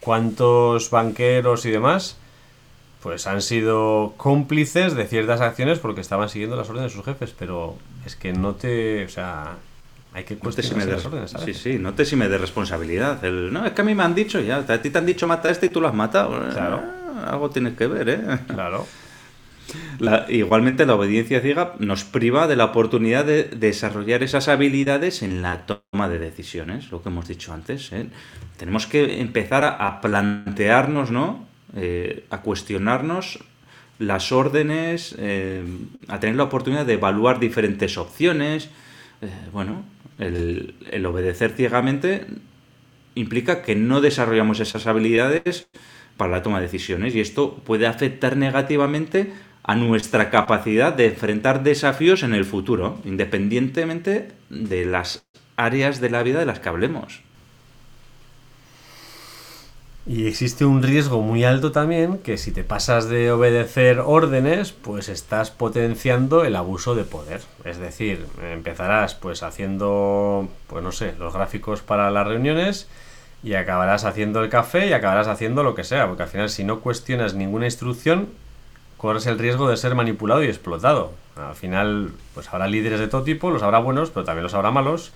¿Cuántos 0.00 0.90
banqueros 0.90 1.64
y 1.64 1.70
demás 1.70 2.16
pues 3.04 3.28
han 3.28 3.40
sido 3.40 4.14
cómplices 4.16 4.96
de 4.96 5.06
ciertas 5.06 5.40
acciones 5.40 5.78
porque 5.78 6.00
estaban 6.00 6.28
siguiendo 6.28 6.56
las 6.56 6.68
órdenes 6.68 6.90
de 6.90 6.96
sus 6.96 7.04
jefes? 7.04 7.32
Pero 7.38 7.76
es 8.04 8.16
que 8.16 8.32
no 8.32 8.56
te... 8.56 9.04
O 9.04 9.08
sea, 9.08 9.58
hay 10.16 10.24
que 10.24 10.38
cuestionar 10.38 10.88
las 10.88 11.04
órdenes, 11.04 11.34
Sí, 11.44 11.52
sí, 11.52 11.78
no 11.78 11.92
te 11.92 12.16
me 12.16 12.26
de 12.26 12.38
responsabilidad. 12.38 13.22
no, 13.22 13.66
es 13.66 13.72
que 13.72 13.82
a 13.82 13.84
mí 13.84 13.94
me 13.94 14.02
han 14.02 14.14
dicho 14.14 14.40
ya, 14.40 14.64
a 14.66 14.80
ti 14.80 14.88
te 14.88 14.96
han 14.96 15.04
dicho 15.04 15.26
mata 15.26 15.48
a 15.48 15.52
este 15.52 15.66
y 15.66 15.68
tú 15.68 15.78
lo 15.78 15.88
has 15.88 15.94
matado. 15.94 16.30
Claro. 16.54 16.80
Ah, 17.14 17.32
algo 17.32 17.50
tienes 17.50 17.74
que 17.74 17.86
ver, 17.86 18.08
¿eh? 18.08 18.20
Claro. 18.46 18.86
igualmente 20.30 20.86
la 20.86 20.94
obediencia 20.94 21.42
ciega 21.42 21.74
nos 21.80 22.04
priva 22.04 22.46
de 22.46 22.56
la 22.56 22.64
oportunidad 22.64 23.26
de 23.26 23.44
desarrollar 23.44 24.22
esas 24.22 24.48
habilidades 24.48 25.22
en 25.22 25.42
la 25.42 25.66
toma 25.66 26.08
de 26.08 26.18
decisiones, 26.18 26.90
lo 26.90 27.02
que 27.02 27.10
hemos 27.10 27.28
dicho 27.28 27.52
antes. 27.52 27.92
¿eh? 27.92 28.06
Tenemos 28.56 28.86
que 28.86 29.20
empezar 29.20 29.64
a, 29.64 30.00
plantearnos, 30.00 31.10
¿no? 31.10 31.44
Eh, 31.76 32.24
a 32.30 32.40
cuestionarnos 32.40 33.40
las 33.98 34.32
órdenes, 34.32 35.14
eh, 35.18 35.62
a 36.08 36.20
tener 36.20 36.36
la 36.36 36.44
oportunidad 36.44 36.86
de 36.86 36.94
evaluar 36.94 37.38
diferentes 37.38 37.98
opciones. 37.98 38.70
bueno, 39.52 39.84
el, 40.18 41.06
obedecer 41.06 41.52
ciegamente 41.52 42.26
implica 43.14 43.62
que 43.62 43.74
no 43.74 44.00
desarrollamos 44.00 44.60
esas 44.60 44.86
habilidades 44.86 45.68
para 46.16 46.32
la 46.32 46.42
toma 46.42 46.58
de 46.58 46.66
decisiones 46.66 47.14
y 47.14 47.20
esto 47.20 47.56
puede 47.56 47.86
afectar 47.86 48.36
negativamente 48.36 49.32
a 49.62 49.74
nuestra 49.74 50.30
capacidad 50.30 50.92
de 50.94 51.06
enfrentar 51.06 51.62
desafíos 51.62 52.22
en 52.22 52.34
el 52.34 52.44
futuro, 52.44 53.00
independientemente 53.04 54.28
de 54.48 54.86
las 54.86 55.26
áreas 55.56 56.00
de 56.00 56.10
la 56.10 56.22
vida 56.22 56.38
de 56.38 56.46
las 56.46 56.60
que 56.60 56.68
hablemos. 56.68 57.25
Y 60.08 60.28
existe 60.28 60.64
un 60.64 60.84
riesgo 60.84 61.20
muy 61.20 61.42
alto 61.42 61.72
también 61.72 62.18
que 62.18 62.38
si 62.38 62.52
te 62.52 62.62
pasas 62.62 63.08
de 63.08 63.32
obedecer 63.32 63.98
órdenes, 63.98 64.70
pues 64.70 65.08
estás 65.08 65.50
potenciando 65.50 66.44
el 66.44 66.54
abuso 66.54 66.94
de 66.94 67.02
poder. 67.02 67.40
Es 67.64 67.78
decir, 67.78 68.24
empezarás 68.40 69.16
pues 69.16 69.42
haciendo, 69.42 70.48
pues 70.68 70.84
no 70.84 70.92
sé, 70.92 71.14
los 71.18 71.34
gráficos 71.34 71.82
para 71.82 72.08
las 72.12 72.24
reuniones 72.24 72.86
y 73.42 73.54
acabarás 73.54 74.04
haciendo 74.04 74.44
el 74.44 74.48
café 74.48 74.86
y 74.86 74.92
acabarás 74.92 75.26
haciendo 75.26 75.64
lo 75.64 75.74
que 75.74 75.82
sea, 75.82 76.06
porque 76.06 76.22
al 76.22 76.28
final 76.28 76.50
si 76.50 76.62
no 76.62 76.80
cuestionas 76.80 77.34
ninguna 77.34 77.64
instrucción, 77.64 78.28
corres 78.98 79.26
el 79.26 79.40
riesgo 79.40 79.68
de 79.68 79.76
ser 79.76 79.96
manipulado 79.96 80.44
y 80.44 80.46
explotado. 80.46 81.14
Al 81.34 81.56
final, 81.56 82.12
pues 82.32 82.48
habrá 82.52 82.68
líderes 82.68 83.00
de 83.00 83.08
todo 83.08 83.24
tipo, 83.24 83.50
los 83.50 83.64
habrá 83.64 83.80
buenos, 83.80 84.10
pero 84.10 84.24
también 84.24 84.44
los 84.44 84.54
habrá 84.54 84.70
malos 84.70 85.12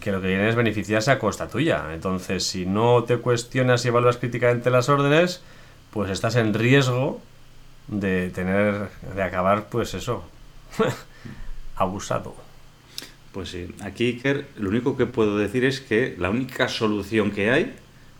que 0.00 0.12
lo 0.12 0.20
que 0.20 0.28
quieren 0.28 0.46
es 0.46 0.54
beneficiarse 0.54 1.10
a 1.10 1.18
costa 1.18 1.48
tuya. 1.48 1.94
Entonces, 1.94 2.44
si 2.44 2.66
no 2.66 3.04
te 3.04 3.18
cuestionas 3.18 3.84
y 3.84 3.88
evalúas 3.88 4.18
críticamente 4.18 4.70
las 4.70 4.88
órdenes, 4.88 5.42
pues 5.90 6.10
estás 6.10 6.36
en 6.36 6.54
riesgo 6.54 7.20
de 7.88 8.30
tener, 8.30 8.88
de 9.14 9.22
acabar, 9.22 9.68
pues 9.68 9.94
eso, 9.94 10.24
abusado. 11.76 12.34
Pues 13.32 13.50
sí, 13.50 13.74
aquí 13.82 14.08
Iker, 14.08 14.46
lo 14.58 14.68
único 14.68 14.96
que 14.96 15.06
puedo 15.06 15.38
decir 15.38 15.64
es 15.64 15.80
que 15.80 16.14
la 16.18 16.28
única 16.28 16.68
solución 16.68 17.30
que 17.30 17.50
hay 17.50 17.74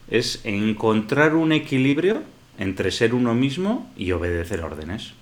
es 0.08 0.40
encontrar 0.44 1.34
un 1.34 1.52
equilibrio 1.52 2.22
entre 2.58 2.90
ser 2.90 3.14
uno 3.14 3.34
mismo 3.34 3.90
y 3.96 4.12
obedecer 4.12 4.62
órdenes. 4.62 5.12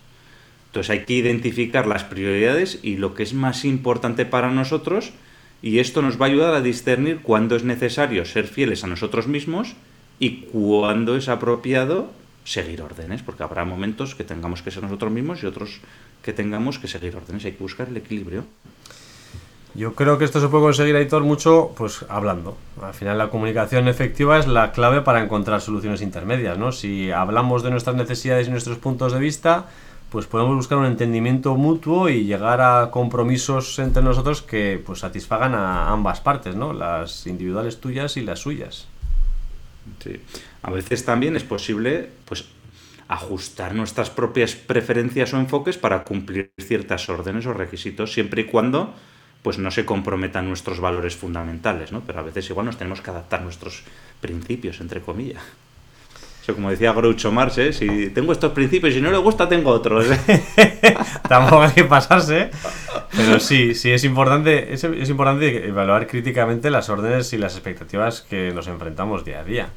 Entonces 0.67 0.91
hay 0.91 1.05
que 1.05 1.15
identificar 1.15 1.89
las 1.89 2.05
prioridades 2.05 2.79
y 2.83 2.97
lo 2.97 3.15
que 3.15 3.25
es 3.25 3.35
más 3.35 3.65
importante 3.65 4.25
para 4.25 4.51
nosotros 4.51 5.13
y 5.63 5.79
esto 5.79 6.03
nos 6.03 6.21
va 6.21 6.27
a 6.27 6.29
ayudar 6.29 6.55
a 6.55 6.61
discernir 6.61 7.21
cuándo 7.23 7.57
es 7.57 7.65
necesario 7.65 8.25
ser 8.25 8.47
fieles 8.47 8.85
a 8.85 8.87
nosotros 8.87 9.27
mismos 9.27 9.75
y 10.19 10.43
cuándo 10.53 11.17
es 11.17 11.29
apropiado 11.29 12.11
seguir 12.45 12.83
órdenes, 12.83 13.23
porque 13.23 13.43
habrá 13.43 13.65
momentos 13.65 14.15
que 14.15 14.25
tengamos 14.25 14.63
que 14.63 14.71
ser 14.71 14.83
nosotros 14.83 15.13
mismos 15.13 15.43
y 15.43 15.47
otros 15.47 15.81
que 16.23 16.33
tengamos 16.33 16.79
que 16.79 16.89
seguir 16.89 17.17
órdenes. 17.17 17.45
Hay 17.45 17.53
que 17.53 17.63
buscar 17.63 17.89
el 17.89 17.97
equilibrio. 17.97 18.45
Yo 19.75 19.95
creo 19.95 20.19
que 20.19 20.25
esto 20.25 20.41
se 20.41 20.49
puede 20.49 20.65
conseguir, 20.65 20.97
Aitor, 20.97 21.23
mucho 21.23 21.73
pues 21.77 22.05
hablando. 22.09 22.57
Al 22.83 22.93
final 22.93 23.19
la 23.19 23.31
comunicación 23.31 23.87
efectiva 23.87 24.39
es 24.39 24.49
la 24.49 24.73
clave 24.73 25.01
para 25.03 25.23
encontrar 25.23 25.61
soluciones 25.61 26.03
intermedias, 26.03 26.59
¿no? 26.59 26.73
Si 26.73 27.11
hablamos 27.13 27.63
de 27.63 27.71
nuestras 27.71 27.95
necesidades 27.95 28.49
y 28.49 28.51
nuestros 28.51 28.79
puntos 28.79 29.13
de 29.13 29.21
vista, 29.21 29.69
pues 30.11 30.27
podemos 30.27 30.57
buscar 30.57 30.79
un 30.79 30.87
entendimiento 30.87 31.55
mutuo 31.57 32.09
y 32.09 32.25
llegar 32.25 32.61
a 32.61 32.91
compromisos 32.91 33.79
entre 33.79 34.03
nosotros 34.03 34.43
que 34.43 34.83
pues 34.85 35.01
satisfagan 35.01 35.55
a 35.55 35.91
ambas 35.91 36.21
partes, 36.21 36.57
¿no? 36.57 36.73
Las 36.73 37.27
individuales 37.27 37.81
tuyas 37.81 38.17
y 38.17 38.23
las 38.23 38.41
suyas. 38.41 38.89
Sí. 40.03 40.21
A 40.63 40.71
veces 40.71 41.05
también 41.05 41.37
es 41.37 41.45
posible 41.45 42.11
pues 42.25 42.47
ajustar 43.09 43.75
nuestras 43.75 44.11
propias 44.11 44.55
preferencias 44.55 45.33
o 45.33 45.39
enfoques 45.39 45.79
para 45.79 46.05
cumplir 46.05 46.53
ciertas 46.59 47.09
órdenes 47.09 47.47
o 47.47 47.53
requisitos, 47.53 48.13
siempre 48.13 48.43
y 48.43 48.45
cuando 48.45 48.95
pues 49.43 49.59
no 49.59 49.71
se 49.71 49.85
comprometan 49.85 50.49
nuestros 50.49 50.81
valores 50.81 51.17
fundamentales, 51.17 51.93
¿no? 51.93 52.03
Pero 52.07 52.21
a 52.21 52.23
veces 52.23 52.51
igual 52.51 52.67
nos 52.67 52.77
tenemos 52.77 53.01
que 53.01 53.11
adaptar 53.11 53.43
nuestros 53.43 53.83
principios, 54.21 54.81
entre 54.81 55.01
comillas. 55.01 55.43
Eso 56.51 56.57
como 56.57 56.71
decía 56.71 56.93
Groucho 56.93 57.31
Marx, 57.31 57.59
¿eh? 57.59 57.73
si 57.73 58.11
tengo 58.11 58.33
estos 58.33 58.51
principios 58.51 58.93
y 58.93 58.97
si 58.97 59.01
no 59.01 59.13
le 59.13 59.19
gusta, 59.19 59.49
tengo 59.49 59.71
otros. 59.71 60.05
Tampoco 61.29 61.63
hay 61.63 61.71
que 61.71 61.85
pasarse, 61.85 62.51
pero 63.17 63.39
sí, 63.39 63.77
sí 63.77 63.93
es 63.93 64.03
importante, 64.03 64.75
es, 64.75 64.83
es 64.83 65.09
importante 65.09 65.69
evaluar 65.69 66.09
críticamente 66.09 66.69
las 66.71 66.89
órdenes 66.89 67.33
y 67.33 67.39
las 67.39 67.55
expectativas 67.55 68.23
que 68.23 68.51
nos 68.53 68.67
enfrentamos 68.67 69.25
día 69.25 69.39
a 69.39 69.45
día. 69.45 69.69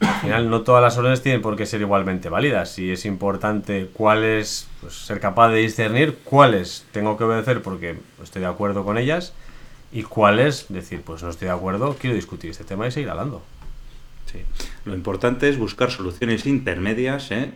Al 0.00 0.14
final 0.14 0.48
no 0.48 0.62
todas 0.62 0.82
las 0.82 0.96
órdenes 0.96 1.20
tienen 1.20 1.42
por 1.42 1.56
qué 1.56 1.66
ser 1.66 1.82
igualmente 1.82 2.30
válidas 2.30 2.78
y 2.78 2.90
es 2.90 3.04
importante 3.04 3.90
cuáles, 3.92 4.66
pues, 4.80 4.94
ser 4.94 5.20
capaz 5.20 5.50
de 5.50 5.58
discernir 5.58 6.20
cuáles 6.24 6.86
tengo 6.90 7.18
que 7.18 7.24
obedecer 7.24 7.60
porque 7.60 7.98
estoy 8.22 8.40
de 8.40 8.48
acuerdo 8.48 8.82
con 8.82 8.96
ellas 8.96 9.34
y 9.92 10.04
cuáles 10.04 10.66
decir, 10.70 11.02
pues 11.02 11.22
no 11.22 11.28
estoy 11.28 11.48
de 11.48 11.54
acuerdo, 11.54 11.96
quiero 12.00 12.16
discutir 12.16 12.50
este 12.50 12.64
tema 12.64 12.86
y 12.86 12.92
seguir 12.92 13.10
hablando. 13.10 13.42
Sí. 14.30 14.40
Lo 14.84 14.94
importante 14.94 15.48
es 15.48 15.58
buscar 15.58 15.90
soluciones 15.90 16.46
intermedias 16.46 17.30
¿eh? 17.30 17.52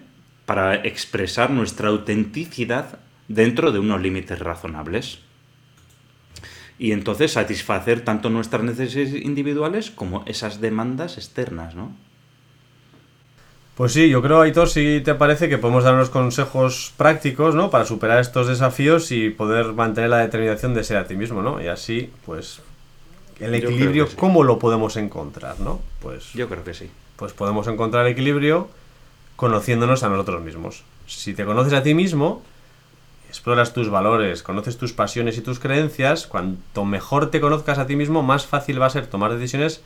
para 0.47 0.75
expresar 0.77 1.51
nuestra 1.51 1.89
autenticidad 1.89 2.99
dentro 3.29 3.73
de 3.73 3.79
unos 3.79 4.01
límites 4.01 4.39
razonables. 4.39 5.21
Y 6.79 6.93
entonces 6.93 7.33
satisfacer 7.33 8.01
tanto 8.01 8.31
nuestras 8.31 8.63
necesidades 8.63 9.15
individuales 9.23 9.91
como 9.91 10.25
esas 10.27 10.61
demandas 10.61 11.19
externas, 11.19 11.75
¿no? 11.75 11.95
Pues 13.77 13.93
sí, 13.93 14.11
yo 14.11 14.21
creo, 14.21 14.43
Aitor, 14.43 14.69
si 14.69 15.01
te 15.01 15.15
parece 15.15 15.49
que 15.49 15.57
podemos 15.57 15.85
dar 15.85 15.95
unos 15.95 16.11
consejos 16.11 16.93
prácticos, 16.97 17.55
¿no? 17.55 17.71
Para 17.71 17.87
superar 17.87 18.21
estos 18.21 18.47
desafíos 18.47 19.11
y 19.13 19.31
poder 19.31 19.73
mantener 19.73 20.11
la 20.11 20.19
determinación 20.19 20.75
de 20.75 20.85
ser 20.85 20.99
a 20.99 21.07
ti 21.07 21.15
mismo, 21.15 21.41
¿no? 21.43 21.63
Y 21.63 21.69
así, 21.69 22.11
pues, 22.27 22.61
el 23.41 23.55
equilibrio, 23.55 24.09
¿cómo 24.17 24.45
lo 24.45 24.59
podemos 24.59 24.97
encontrar, 24.97 25.61
no? 25.61 25.81
Pues... 26.01 26.33
Yo 26.33 26.49
creo 26.49 26.65
que 26.65 26.75
sí. 26.75 26.91
Pues 27.17 27.33
podemos 27.33 27.67
encontrar 27.69 28.07
equilibrio 28.07 28.69
conociéndonos 29.37 30.03
a 30.03 30.09
nosotros 30.09 30.43
mismos. 30.43 30.85
Si 31.07 31.35
te 31.35 31.45
conoces 31.45 31.73
a 31.73 31.83
ti 31.83 31.95
mismo, 31.95 32.43
exploras 33.29 33.73
tus 33.73 33.91
valores, 33.91 34.43
conoces 34.43 34.79
tus 34.79 34.93
pasiones 34.93 35.39
y 35.39 35.41
tus 35.41 35.59
creencias, 35.59 36.27
cuanto 36.27 36.85
mejor 36.85 37.31
te 37.31 37.41
conozcas 37.41 37.79
a 37.79 37.87
ti 37.87 37.97
mismo, 37.97 38.23
más 38.23 38.47
fácil 38.47 38.81
va 38.81 38.87
a 38.87 38.91
ser 38.91 39.07
tomar 39.07 39.33
decisiones 39.33 39.83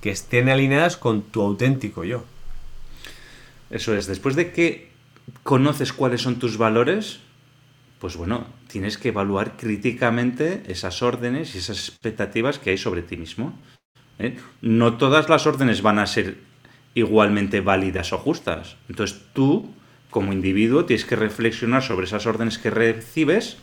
que 0.00 0.10
estén 0.10 0.48
alineadas 0.48 0.96
con 0.96 1.22
tu 1.22 1.42
auténtico 1.42 2.04
yo. 2.04 2.24
Eso 3.70 3.94
es, 3.94 4.06
después 4.06 4.36
de 4.36 4.52
que 4.52 4.90
conoces 5.42 5.92
cuáles 5.92 6.22
son 6.22 6.38
tus 6.38 6.58
valores, 6.58 7.18
pues 7.98 8.16
bueno, 8.16 8.46
tienes 8.76 8.98
que 8.98 9.08
evaluar 9.08 9.56
críticamente 9.56 10.62
esas 10.68 11.02
órdenes 11.02 11.54
y 11.54 11.58
esas 11.60 11.88
expectativas 11.88 12.58
que 12.58 12.68
hay 12.68 12.76
sobre 12.76 13.00
ti 13.00 13.16
mismo. 13.16 13.58
¿eh? 14.18 14.36
No 14.60 14.98
todas 14.98 15.30
las 15.30 15.46
órdenes 15.46 15.80
van 15.80 15.98
a 15.98 16.06
ser 16.06 16.36
igualmente 16.92 17.62
válidas 17.62 18.12
o 18.12 18.18
justas. 18.18 18.76
Entonces 18.90 19.22
tú, 19.32 19.70
como 20.10 20.34
individuo, 20.34 20.84
tienes 20.84 21.06
que 21.06 21.16
reflexionar 21.16 21.82
sobre 21.82 22.04
esas 22.04 22.26
órdenes 22.26 22.58
que 22.58 22.68
recibes 22.68 23.56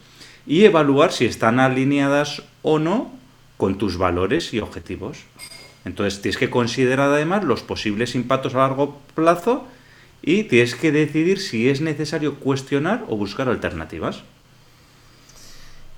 y 0.47 0.63
evaluar 0.63 1.11
si 1.11 1.25
están 1.25 1.59
alineadas 1.59 2.41
o 2.63 2.79
no 2.79 3.13
con 3.57 3.77
tus 3.77 3.99
valores 3.99 4.51
y 4.51 4.61
objetivos. 4.61 5.19
Entonces 5.85 6.23
tienes 6.23 6.39
que 6.39 6.49
considerar 6.49 7.11
además 7.11 7.43
los 7.43 7.61
posibles 7.61 8.15
impactos 8.15 8.55
a 8.55 8.65
largo 8.65 8.99
plazo 9.13 9.67
y 10.23 10.45
tienes 10.45 10.73
que 10.73 10.91
decidir 10.91 11.39
si 11.39 11.69
es 11.69 11.81
necesario 11.81 12.39
cuestionar 12.39 13.05
o 13.09 13.15
buscar 13.15 13.47
alternativas. 13.47 14.23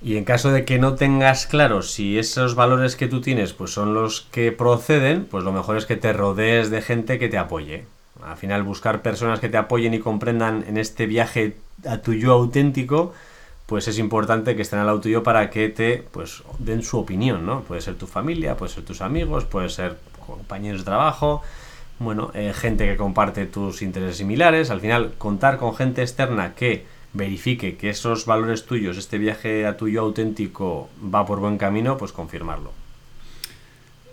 Y 0.02 0.16
en 0.16 0.24
caso 0.24 0.50
de 0.50 0.64
que 0.64 0.78
no 0.78 0.94
tengas 0.94 1.46
claro 1.46 1.82
si 1.82 2.18
esos 2.18 2.54
valores 2.54 2.96
que 2.96 3.08
tú 3.08 3.20
tienes 3.20 3.52
pues 3.52 3.72
son 3.72 3.94
los 3.94 4.20
que 4.20 4.52
proceden, 4.52 5.24
pues 5.24 5.42
lo 5.42 5.52
mejor 5.52 5.76
es 5.76 5.86
que 5.86 5.96
te 5.96 6.12
rodees 6.12 6.70
de 6.70 6.82
gente 6.82 7.18
que 7.18 7.28
te 7.28 7.38
apoye. 7.38 7.86
Al 8.22 8.36
final 8.36 8.62
buscar 8.62 9.02
personas 9.02 9.40
que 9.40 9.48
te 9.48 9.56
apoyen 9.56 9.94
y 9.94 9.98
comprendan 9.98 10.64
en 10.68 10.76
este 10.76 11.06
viaje 11.06 11.56
a 11.86 11.98
tu 11.98 12.12
yo 12.12 12.32
auténtico, 12.32 13.14
pues 13.66 13.88
es 13.88 13.98
importante 13.98 14.54
que 14.54 14.62
estén 14.62 14.78
al 14.78 14.86
lado 14.86 15.00
tuyo 15.00 15.22
para 15.22 15.50
que 15.50 15.68
te 15.68 16.04
pues 16.10 16.42
den 16.58 16.82
su 16.82 16.98
opinión, 16.98 17.44
¿no? 17.44 17.62
Puede 17.62 17.80
ser 17.80 17.96
tu 17.96 18.06
familia, 18.06 18.56
puede 18.56 18.72
ser 18.72 18.84
tus 18.84 19.00
amigos, 19.00 19.44
puede 19.44 19.68
ser 19.68 19.98
compañeros 20.26 20.80
de 20.80 20.84
trabajo, 20.84 21.42
bueno, 21.98 22.30
eh, 22.34 22.52
gente 22.54 22.86
que 22.86 22.96
comparte 22.96 23.46
tus 23.46 23.82
intereses 23.82 24.18
similares. 24.18 24.70
Al 24.70 24.80
final, 24.80 25.14
contar 25.18 25.56
con 25.56 25.74
gente 25.74 26.02
externa 26.02 26.54
que 26.54 26.86
verifique 27.16 27.76
que 27.76 27.90
esos 27.90 28.26
valores 28.26 28.66
tuyos, 28.66 28.96
este 28.96 29.18
viaje 29.18 29.66
a 29.66 29.76
tuyo 29.76 30.02
auténtico 30.02 30.88
va 31.02 31.26
por 31.26 31.40
buen 31.40 31.58
camino, 31.58 31.96
pues 31.96 32.12
confirmarlo. 32.12 32.72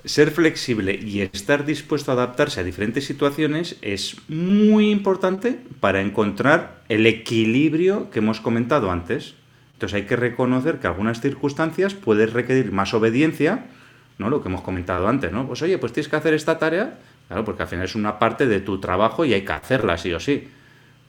Ser 0.05 0.31
flexible 0.31 0.99
y 1.01 1.21
estar 1.21 1.65
dispuesto 1.65 2.11
a 2.11 2.15
adaptarse 2.15 2.59
a 2.59 2.63
diferentes 2.63 3.05
situaciones 3.05 3.77
es 3.81 4.17
muy 4.27 4.91
importante 4.91 5.59
para 5.79 6.01
encontrar 6.01 6.83
el 6.89 7.05
equilibrio 7.05 8.09
que 8.11 8.19
hemos 8.19 8.41
comentado 8.41 8.91
antes. 8.91 9.35
Entonces 9.73 9.95
hay 9.95 10.03
que 10.03 10.17
reconocer 10.17 10.79
que 10.79 10.87
algunas 10.87 11.21
circunstancias 11.21 11.93
pueden 11.93 12.31
requerir 12.31 12.71
más 12.71 12.93
obediencia, 12.93 13.65
¿no? 14.17 14.29
Lo 14.29 14.41
que 14.41 14.49
hemos 14.49 14.61
comentado 14.61 15.07
antes, 15.07 15.31
¿no? 15.31 15.47
Pues 15.47 15.61
oye, 15.61 15.77
pues 15.77 15.93
tienes 15.93 16.09
que 16.09 16.15
hacer 16.17 16.33
esta 16.33 16.59
tarea, 16.59 16.99
Claro, 17.27 17.45
porque 17.45 17.63
al 17.63 17.69
final 17.69 17.85
es 17.85 17.95
una 17.95 18.19
parte 18.19 18.47
de 18.47 18.59
tu 18.59 18.79
trabajo 18.79 19.25
y 19.25 19.33
hay 19.33 19.43
que 19.43 19.53
hacerla 19.53 19.97
sí 19.97 20.13
o 20.13 20.19
sí. 20.19 20.47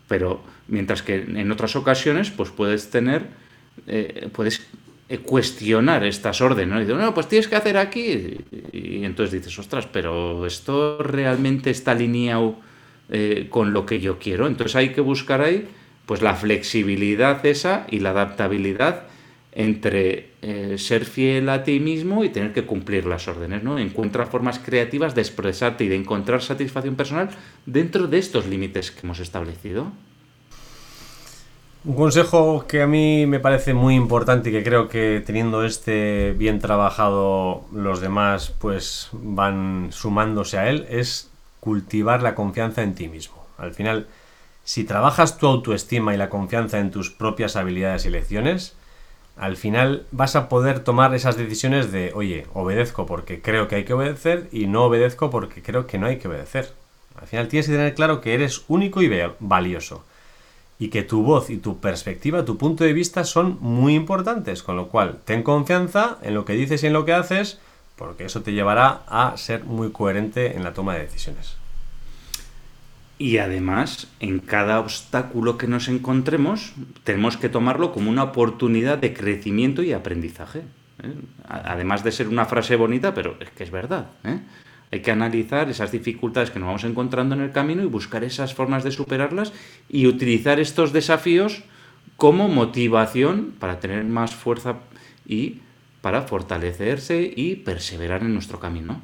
Pero 0.09 0.43
mientras 0.69 1.03
que 1.03 1.17
en 1.17 1.51
otras 1.51 1.77
ocasiones, 1.77 2.31
pues 2.31 2.51
puedes 2.51 2.91
tener, 2.91 3.27
eh, 3.87 4.29
puedes 4.33 4.67
cuestionar 5.25 6.05
estas 6.05 6.41
órdenes, 6.41 6.69
¿no? 6.69 6.81
Y 6.81 6.85
dices, 6.85 7.01
no, 7.01 7.15
pues 7.15 7.29
tienes 7.29 7.49
que 7.49 7.57
hacer 7.57 7.77
aquí. 7.77 8.39
Y, 8.73 9.05
entonces 9.05 9.33
dices, 9.33 9.59
ostras, 9.59 9.87
pero 9.91 10.47
esto 10.47 10.99
realmente 10.99 11.71
está 11.71 11.93
alineado 11.93 12.57
eh, 13.11 13.47
con 13.51 13.73
lo 13.73 13.87
que 13.87 14.01
yo 14.01 14.19
quiero. 14.19 14.47
Entonces 14.47 14.77
hay 14.77 14.91
que 14.91 15.01
buscar 15.01 15.41
ahí, 15.43 15.69
pues 16.07 16.23
la 16.23 16.35
flexibilidad 16.35 17.45
esa 17.47 17.87
y 17.91 18.01
la 18.01 18.11
adaptabilidad 18.11 19.05
entre 19.55 20.31
eh, 20.43 20.77
ser 20.79 21.05
fiel 21.05 21.49
a 21.49 21.63
ti 21.63 21.79
mismo 21.79 22.25
y 22.25 22.29
tener 22.29 22.53
que 22.53 22.67
cumplir 22.67 23.07
las 23.07 23.29
órdenes, 23.29 23.63
¿no? 23.63 23.79
Encuentra 23.79 24.27
formas 24.27 24.59
creativas 24.59 25.15
de 25.15 25.23
expresarte 25.23 25.85
y 25.85 25.89
de 25.89 25.97
encontrar 25.97 26.43
satisfacción 26.43 26.97
personal 26.97 27.31
dentro 27.65 28.09
de 28.09 28.19
estos 28.19 28.47
límites 28.47 28.91
que 28.91 29.01
hemos 29.07 29.21
establecido. 29.21 29.93
Un 31.85 31.95
consejo 31.95 32.67
que 32.67 32.83
a 32.83 32.87
mí 32.87 33.27
me 33.27 33.41
parece 33.41 33.75
muy 33.75 33.95
importante 33.95 34.49
y 34.49 34.53
que 34.53 34.65
creo 34.65 34.89
que 34.89 35.23
teniendo 35.25 35.65
este 35.65 36.33
bien 36.33 36.59
trabajado 36.59 37.67
los 37.73 38.01
demás 38.01 38.55
pues 38.59 39.11
van 39.13 39.89
sumándose 39.93 40.59
a 40.59 40.71
él 40.71 40.87
es 40.89 41.31
cultivar 41.61 42.23
la 42.23 42.35
confianza 42.35 42.83
en 42.83 42.95
ti 42.95 43.09
mismo. 43.09 43.47
Al 43.59 43.73
final, 43.75 44.09
si 44.65 44.85
trabajas 44.85 45.39
tu 45.39 45.47
autoestima 45.47 46.15
y 46.15 46.17
la 46.17 46.31
confianza 46.31 46.81
en 46.81 46.91
tus 46.91 47.11
propias 47.11 47.55
habilidades 47.55 48.07
y 48.07 48.11
lecciones, 48.11 48.77
al 49.37 49.57
final 49.57 50.07
vas 50.13 50.37
a 50.37 50.49
poder 50.49 50.81
tomar 50.81 51.15
esas 51.15 51.37
decisiones 51.37 51.91
de, 51.91 52.13
oye, 52.15 52.47
obedezco 52.55 53.07
porque 53.07 53.41
creo 53.43 53.67
que 53.67 53.77
hay 53.77 53.85
que 53.85 53.95
obedecer 53.95 54.49
y 54.53 54.67
no 54.67 54.85
obedezco 54.85 55.31
porque 55.31 55.63
creo 55.63 55.87
que 55.87 55.99
no 55.99 56.07
hay 56.07 56.19
que 56.19 56.29
obedecer. 56.29 56.73
Al 57.21 57.27
final 57.27 57.49
tienes 57.49 57.67
que 57.67 57.73
tener 57.73 57.95
claro 57.95 58.21
que 58.21 58.35
eres 58.35 58.65
único 58.69 59.03
y 59.03 59.11
valioso. 59.41 60.05
Y 60.79 60.89
que 60.89 61.03
tu 61.03 61.23
voz 61.23 61.51
y 61.51 61.59
tu 61.59 61.79
perspectiva, 61.79 62.45
tu 62.45 62.59
punto 62.59 62.85
de 62.85 62.93
vista 62.93 63.25
son 63.25 63.59
muy 63.61 63.95
importantes. 63.95 64.63
Con 64.63 64.77
lo 64.77 64.89
cual, 64.89 65.21
ten 65.25 65.43
confianza 65.43 66.19
en 66.23 66.35
lo 66.35 66.45
que 66.45 66.55
dices 66.55 66.83
y 66.83 66.89
en 66.89 66.93
lo 66.93 67.05
que 67.05 67.13
haces, 67.13 67.59
porque 67.97 68.25
eso 68.25 68.43
te 68.43 68.53
llevará 68.53 69.03
a 69.07 69.37
ser 69.37 69.65
muy 69.65 69.93
coherente 69.93 70.57
en 70.57 70.65
la 70.65 70.75
toma 70.75 70.95
de 70.95 71.03
decisiones. 71.03 71.57
Y 73.25 73.39
además, 73.39 74.07
en 74.21 74.39
cada 74.39 74.79
obstáculo 74.79 75.57
que 75.57 75.67
nos 75.67 75.89
encontremos, 75.89 76.75
tenemos 77.05 77.39
que 77.39 77.49
tomarlo 77.49 77.91
como 77.91 78.11
una 78.11 78.23
oportunidad 78.23 78.99
de 78.99 79.15
crecimiento 79.15 79.83
y 79.83 79.95
aprendizaje. 79.95 80.59
¿eh? 81.03 81.15
Además 81.49 82.05
de 82.05 82.13
ser 82.13 82.29
una 82.29 82.45
frase 82.45 82.77
bonita, 82.77 83.15
pero 83.15 83.39
es 83.41 83.49
que 83.49 83.65
es 83.65 83.71
verdad. 83.71 84.11
¿eh? 84.25 84.41
Hay 84.93 85.01
que 85.01 85.11
analizar 85.11 85.71
esas 85.71 85.91
dificultades 85.91 86.51
que 86.51 86.59
nos 86.59 86.67
vamos 86.67 86.85
encontrando 86.85 87.35
en 87.35 87.41
el 87.41 87.51
camino 87.51 87.83
y 87.83 87.87
buscar 87.87 88.25
esas 88.25 88.53
formas 88.53 88.85
de 88.85 88.91
superarlas 88.91 89.55
y 89.89 90.07
utilizar 90.07 90.61
estos 90.61 90.93
desafíos 90.93 91.63
como 92.19 92.49
motivación 92.49 93.55
para 93.59 93.81
tener 93.81 94.05
más 94.05 94.35
fuerza 94.35 94.81
y 95.27 95.61
para 96.03 96.21
fortalecerse 96.21 97.33
y 97.35 97.57
perseverar 97.57 98.21
en 98.21 98.35
nuestro 98.35 98.61
camino. 98.61 99.01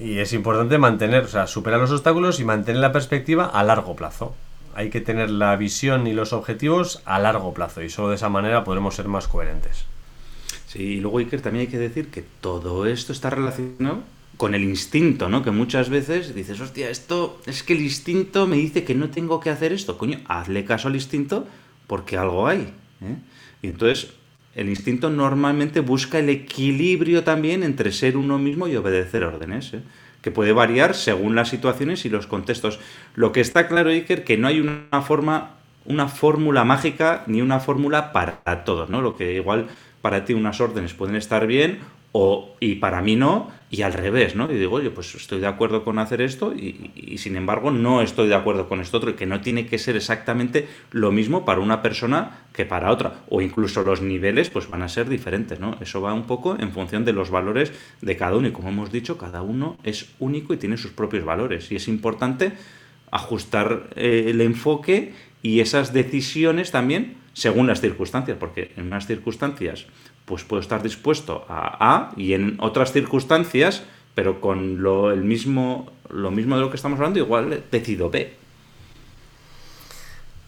Y 0.00 0.18
es 0.18 0.32
importante 0.32 0.78
mantener, 0.78 1.24
o 1.24 1.28
sea, 1.28 1.46
superar 1.46 1.80
los 1.80 1.90
obstáculos 1.90 2.38
y 2.40 2.44
mantener 2.44 2.80
la 2.80 2.92
perspectiva 2.92 3.46
a 3.46 3.64
largo 3.64 3.96
plazo. 3.96 4.34
Hay 4.74 4.90
que 4.90 5.00
tener 5.00 5.30
la 5.30 5.56
visión 5.56 6.06
y 6.06 6.12
los 6.12 6.32
objetivos 6.32 7.02
a 7.04 7.18
largo 7.18 7.52
plazo 7.52 7.82
y 7.82 7.90
solo 7.90 8.10
de 8.10 8.14
esa 8.14 8.28
manera 8.28 8.62
podremos 8.62 8.94
ser 8.94 9.08
más 9.08 9.26
coherentes. 9.26 9.86
Sí, 10.68 10.82
y 10.82 11.00
luego 11.00 11.18
Iker 11.18 11.40
también 11.40 11.62
hay 11.66 11.70
que 11.70 11.78
decir 11.78 12.10
que 12.10 12.22
todo 12.40 12.86
esto 12.86 13.12
está 13.12 13.30
relacionado 13.30 14.02
con 14.36 14.54
el 14.54 14.62
instinto, 14.62 15.28
¿no? 15.28 15.42
Que 15.42 15.50
muchas 15.50 15.88
veces 15.88 16.34
dices, 16.34 16.60
hostia, 16.60 16.90
esto 16.90 17.40
es 17.46 17.64
que 17.64 17.72
el 17.72 17.80
instinto 17.80 18.46
me 18.46 18.56
dice 18.56 18.84
que 18.84 18.94
no 18.94 19.10
tengo 19.10 19.40
que 19.40 19.50
hacer 19.50 19.72
esto. 19.72 19.98
Coño, 19.98 20.20
hazle 20.28 20.64
caso 20.64 20.88
al 20.88 20.94
instinto 20.94 21.46
porque 21.88 22.16
algo 22.16 22.46
hay. 22.46 22.72
¿eh? 23.02 23.16
Y 23.62 23.68
entonces 23.68 24.12
el 24.58 24.68
instinto 24.68 25.08
normalmente 25.08 25.78
busca 25.78 26.18
el 26.18 26.28
equilibrio 26.28 27.22
también 27.22 27.62
entre 27.62 27.92
ser 27.92 28.16
uno 28.16 28.38
mismo 28.38 28.66
y 28.66 28.74
obedecer 28.74 29.22
órdenes, 29.22 29.72
¿eh? 29.72 29.82
que 30.20 30.32
puede 30.32 30.52
variar 30.52 30.96
según 30.96 31.36
las 31.36 31.48
situaciones 31.48 32.04
y 32.04 32.08
los 32.08 32.26
contextos. 32.26 32.80
Lo 33.14 33.30
que 33.30 33.40
está 33.40 33.68
claro, 33.68 33.90
Iker, 33.90 34.24
que 34.24 34.36
no 34.36 34.48
hay 34.48 34.58
una 34.58 35.02
forma, 35.02 35.52
una 35.84 36.08
fórmula 36.08 36.64
mágica 36.64 37.22
ni 37.28 37.40
una 37.40 37.60
fórmula 37.60 38.12
para 38.12 38.64
todos, 38.64 38.90
¿no? 38.90 39.00
Lo 39.00 39.16
que 39.16 39.34
igual 39.34 39.68
para 40.02 40.24
ti 40.24 40.34
unas 40.34 40.60
órdenes 40.60 40.92
pueden 40.92 41.14
estar 41.14 41.46
bien 41.46 41.78
o, 42.12 42.56
y 42.60 42.76
para 42.76 43.02
mí 43.02 43.16
no, 43.16 43.50
y 43.70 43.82
al 43.82 43.92
revés, 43.92 44.34
¿no? 44.34 44.50
Y 44.50 44.58
digo, 44.58 44.76
oye, 44.76 44.90
pues 44.90 45.14
estoy 45.14 45.40
de 45.40 45.46
acuerdo 45.46 45.84
con 45.84 45.98
hacer 45.98 46.22
esto 46.22 46.54
y, 46.54 47.18
sin 47.18 47.36
embargo 47.36 47.70
no 47.70 48.00
estoy 48.00 48.28
de 48.28 48.34
acuerdo 48.34 48.68
con 48.68 48.80
esto 48.80 48.96
otro, 48.96 49.10
y 49.10 49.14
que 49.14 49.26
no 49.26 49.40
tiene 49.40 49.66
que 49.66 49.78
ser 49.78 49.96
exactamente 49.96 50.66
lo 50.90 51.12
mismo 51.12 51.44
para 51.44 51.60
una 51.60 51.82
persona 51.82 52.44
que 52.52 52.64
para 52.64 52.90
otra, 52.90 53.20
o 53.28 53.42
incluso 53.42 53.82
los 53.82 54.00
niveles 54.00 54.48
pues 54.48 54.70
van 54.70 54.82
a 54.82 54.88
ser 54.88 55.08
diferentes, 55.08 55.60
¿no? 55.60 55.76
Eso 55.80 56.00
va 56.00 56.14
un 56.14 56.24
poco 56.24 56.56
en 56.58 56.72
función 56.72 57.04
de 57.04 57.12
los 57.12 57.30
valores 57.30 57.72
de 58.00 58.16
cada 58.16 58.36
uno 58.36 58.48
y 58.48 58.52
como 58.52 58.70
hemos 58.70 58.90
dicho, 58.90 59.18
cada 59.18 59.42
uno 59.42 59.76
es 59.84 60.08
único 60.18 60.54
y 60.54 60.56
tiene 60.56 60.78
sus 60.78 60.92
propios 60.92 61.24
valores 61.24 61.70
y 61.70 61.76
es 61.76 61.88
importante 61.88 62.52
ajustar 63.10 63.90
eh, 63.96 64.26
el 64.28 64.40
enfoque 64.40 65.12
y 65.42 65.60
esas 65.60 65.92
decisiones 65.92 66.70
también 66.70 67.16
según 67.32 67.68
las 67.68 67.80
circunstancias, 67.80 68.36
porque 68.38 68.72
en 68.76 68.86
unas 68.86 69.06
circunstancias 69.06 69.86
pues 70.24 70.44
puedo 70.44 70.60
estar 70.60 70.82
dispuesto 70.82 71.46
a 71.48 71.76
A 71.80 72.12
y 72.16 72.34
en 72.34 72.56
otras 72.60 72.92
circunstancias, 72.92 73.84
pero 74.14 74.40
con 74.40 74.82
lo, 74.82 75.12
el 75.12 75.24
mismo, 75.24 75.90
lo 76.10 76.30
mismo 76.30 76.56
de 76.56 76.62
lo 76.62 76.70
que 76.70 76.76
estamos 76.76 76.98
hablando, 76.98 77.18
igual 77.18 77.64
decido 77.70 78.10
B. 78.10 78.34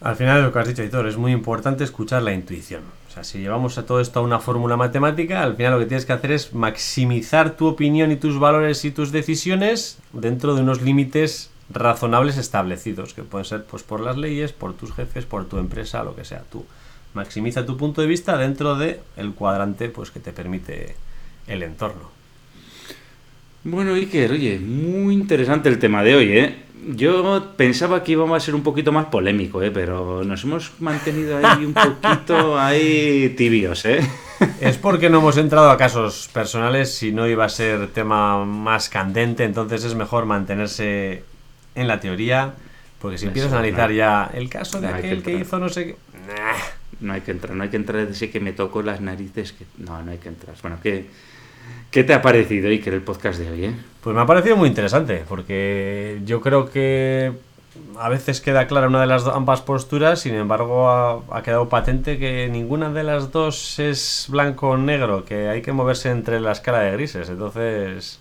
Al 0.01 0.15
final 0.15 0.41
lo 0.43 0.51
que 0.51 0.59
has 0.59 0.67
dicho, 0.67 0.81
Editor, 0.81 1.07
es 1.07 1.15
muy 1.15 1.31
importante 1.31 1.83
escuchar 1.83 2.23
la 2.23 2.33
intuición. 2.33 2.81
O 3.07 3.11
sea, 3.11 3.23
si 3.23 3.39
llevamos 3.39 3.77
a 3.77 3.85
todo 3.85 4.01
esto 4.01 4.19
a 4.19 4.23
una 4.23 4.39
fórmula 4.39 4.75
matemática, 4.75 5.43
al 5.43 5.55
final 5.55 5.73
lo 5.73 5.79
que 5.79 5.85
tienes 5.85 6.05
que 6.05 6.13
hacer 6.13 6.31
es 6.31 6.53
maximizar 6.53 7.55
tu 7.55 7.67
opinión 7.67 8.11
y 8.11 8.15
tus 8.15 8.39
valores 8.39 8.83
y 8.83 8.91
tus 8.91 9.11
decisiones 9.11 9.99
dentro 10.11 10.55
de 10.55 10.61
unos 10.61 10.81
límites 10.81 11.50
razonables 11.73 12.37
establecidos, 12.37 13.13
que 13.13 13.23
pueden 13.23 13.45
ser 13.45 13.65
pues 13.65 13.83
por 13.83 13.99
las 13.99 14.17
leyes, 14.17 14.53
por 14.53 14.73
tus 14.73 14.93
jefes, 14.93 15.25
por 15.25 15.45
tu 15.45 15.57
empresa, 15.57 16.03
lo 16.03 16.15
que 16.15 16.25
sea 16.25 16.43
tú 16.51 16.65
maximiza 17.13 17.65
tu 17.65 17.77
punto 17.77 18.01
de 18.01 18.07
vista 18.07 18.37
dentro 18.37 18.75
de 18.75 18.99
el 19.17 19.33
cuadrante 19.33 19.89
pues 19.89 20.11
que 20.11 20.19
te 20.19 20.31
permite 20.31 20.95
el 21.47 21.63
entorno. 21.63 22.09
Bueno, 23.63 23.93
Iker, 23.93 24.31
oye, 24.31 24.59
muy 24.59 25.13
interesante 25.13 25.69
el 25.69 25.77
tema 25.77 26.03
de 26.03 26.15
hoy, 26.15 26.37
¿eh? 26.37 26.55
Yo 26.95 27.53
pensaba 27.55 28.03
que 28.03 28.13
íbamos 28.13 28.35
a 28.35 28.43
ser 28.43 28.55
un 28.55 28.63
poquito 28.63 28.91
más 28.91 29.05
polémico, 29.05 29.61
¿eh? 29.61 29.69
Pero 29.69 30.23
nos 30.23 30.43
hemos 30.43 30.71
mantenido 30.79 31.37
ahí 31.37 31.63
un 31.63 31.73
poquito 31.73 32.59
ahí 32.59 33.35
tibios, 33.37 33.85
¿eh? 33.85 33.99
Es 34.59 34.77
porque 34.77 35.11
no 35.11 35.19
hemos 35.19 35.37
entrado 35.37 35.69
a 35.69 35.77
casos 35.77 36.27
personales, 36.33 36.91
si 36.91 37.11
no 37.11 37.27
iba 37.27 37.45
a 37.45 37.49
ser 37.49 37.89
tema 37.89 38.43
más 38.45 38.89
candente, 38.89 39.43
entonces 39.43 39.83
es 39.83 39.93
mejor 39.93 40.25
mantenerse 40.25 41.23
en 41.75 41.87
la 41.87 41.99
teoría, 41.99 42.53
porque 42.99 43.17
si 43.17 43.27
empiezas 43.27 43.53
a 43.53 43.57
analizar 43.57 43.91
ya 43.91 44.29
el 44.33 44.49
caso 44.49 44.79
de 44.81 44.87
aquel 44.87 45.23
que, 45.23 45.33
hizo 45.33 45.59
no 45.59 45.69
sé 45.69 45.85
qué 45.85 45.95
no 47.01 47.13
hay 47.13 47.21
que 47.21 47.31
entrar, 47.31 47.55
no 47.55 47.63
hay 47.63 47.69
que 47.69 47.77
entrar 47.77 48.07
decir 48.07 48.31
que 48.31 48.39
me 48.39 48.53
toco 48.53 48.81
las 48.81 49.01
narices, 49.01 49.53
que 49.53 49.65
no, 49.77 50.01
no 50.01 50.11
hay 50.11 50.17
que 50.17 50.29
entrar. 50.29 50.55
Bueno, 50.61 50.77
¿qué, 50.81 51.07
qué 51.89 52.03
te 52.03 52.13
ha 52.13 52.21
parecido, 52.21 52.69
Iker, 52.69 52.93
el 52.93 53.01
podcast 53.01 53.39
de 53.39 53.49
hoy? 53.49 53.65
Eh? 53.65 53.73
Pues 54.01 54.15
me 54.15 54.21
ha 54.21 54.25
parecido 54.25 54.55
muy 54.55 54.69
interesante, 54.69 55.23
porque 55.27 56.21
yo 56.25 56.41
creo 56.41 56.69
que 56.69 57.31
a 57.99 58.09
veces 58.09 58.41
queda 58.41 58.67
clara 58.67 58.87
una 58.87 59.01
de 59.01 59.07
las 59.07 59.25
ambas 59.27 59.61
posturas, 59.61 60.21
sin 60.21 60.35
embargo 60.35 60.89
ha, 60.89 61.43
quedado 61.43 61.69
patente 61.69 62.17
que 62.17 62.49
ninguna 62.49 62.91
de 62.91 63.03
las 63.03 63.31
dos 63.31 63.79
es 63.79 64.27
blanco 64.29 64.69
o 64.69 64.77
negro, 64.77 65.25
que 65.25 65.47
hay 65.47 65.61
que 65.61 65.71
moverse 65.71 66.09
entre 66.09 66.39
la 66.39 66.51
escala 66.51 66.79
de 66.79 66.91
grises. 66.91 67.29
Entonces 67.29 68.19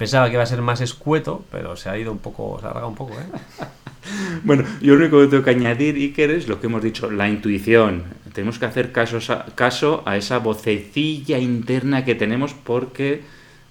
pensaba 0.00 0.28
que 0.28 0.32
iba 0.32 0.42
a 0.42 0.46
ser 0.46 0.62
más 0.62 0.80
escueto, 0.80 1.44
pero 1.52 1.76
se 1.76 1.90
ha 1.90 1.98
ido 1.98 2.10
un 2.10 2.20
poco, 2.20 2.56
se 2.58 2.64
ha 2.64 2.70
alargado 2.70 2.88
un 2.88 2.94
poco, 2.94 3.12
¿eh? 3.12 3.66
Bueno, 4.44 4.64
yo 4.80 4.94
lo 4.94 5.00
único 5.00 5.20
que 5.20 5.26
tengo 5.26 5.42
que 5.44 5.50
añadir, 5.50 5.94
Iker, 5.96 6.30
es 6.30 6.48
lo 6.48 6.58
que 6.58 6.68
hemos 6.68 6.82
dicho, 6.82 7.10
la 7.10 7.28
intuición. 7.28 8.04
Tenemos 8.32 8.58
que 8.58 8.64
hacer 8.64 8.92
caso 8.92 9.18
a, 9.30 9.44
caso 9.54 10.02
a 10.06 10.16
esa 10.16 10.38
vocecilla 10.38 11.36
interna 11.36 12.02
que 12.02 12.14
tenemos 12.14 12.54
porque 12.54 13.20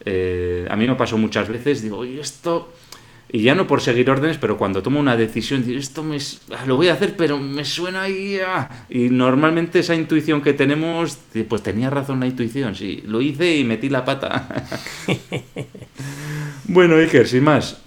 eh, 0.06 0.68
a 0.70 0.76
mí 0.76 0.88
me 0.88 0.94
pasó 0.94 1.18
muchas 1.18 1.50
veces, 1.50 1.82
digo, 1.82 2.06
y 2.06 2.20
esto... 2.20 2.72
Y 3.32 3.44
ya 3.44 3.54
no 3.54 3.68
por 3.68 3.82
seguir 3.82 4.10
órdenes, 4.10 4.38
pero 4.40 4.58
cuando 4.58 4.82
tomo 4.82 5.00
una 5.00 5.16
decisión, 5.16 5.64
esto 5.70 6.04
me, 6.04 6.18
lo 6.66 6.78
voy 6.78 6.88
a 6.88 6.94
hacer, 6.94 7.16
pero 7.16 7.38
me 7.38 7.64
suena 7.64 8.04
ahí... 8.04 8.40
Y 8.90 9.10
normalmente 9.10 9.80
esa 9.80 9.94
intuición 9.94 10.42
que 10.42 10.54
tenemos, 10.54 11.20
pues 11.48 11.62
tenía 11.62 11.92
razón 11.92 12.20
la 12.20 12.28
intuición, 12.28 12.76
sí, 12.76 13.04
lo 13.06 13.22
hice 13.22 13.58
y 13.58 13.64
metí 13.64 13.90
la 13.90 14.04
pata. 14.04 14.48
bueno, 16.66 16.96
Iker, 16.96 17.28
sin 17.28 17.44
más, 17.44 17.80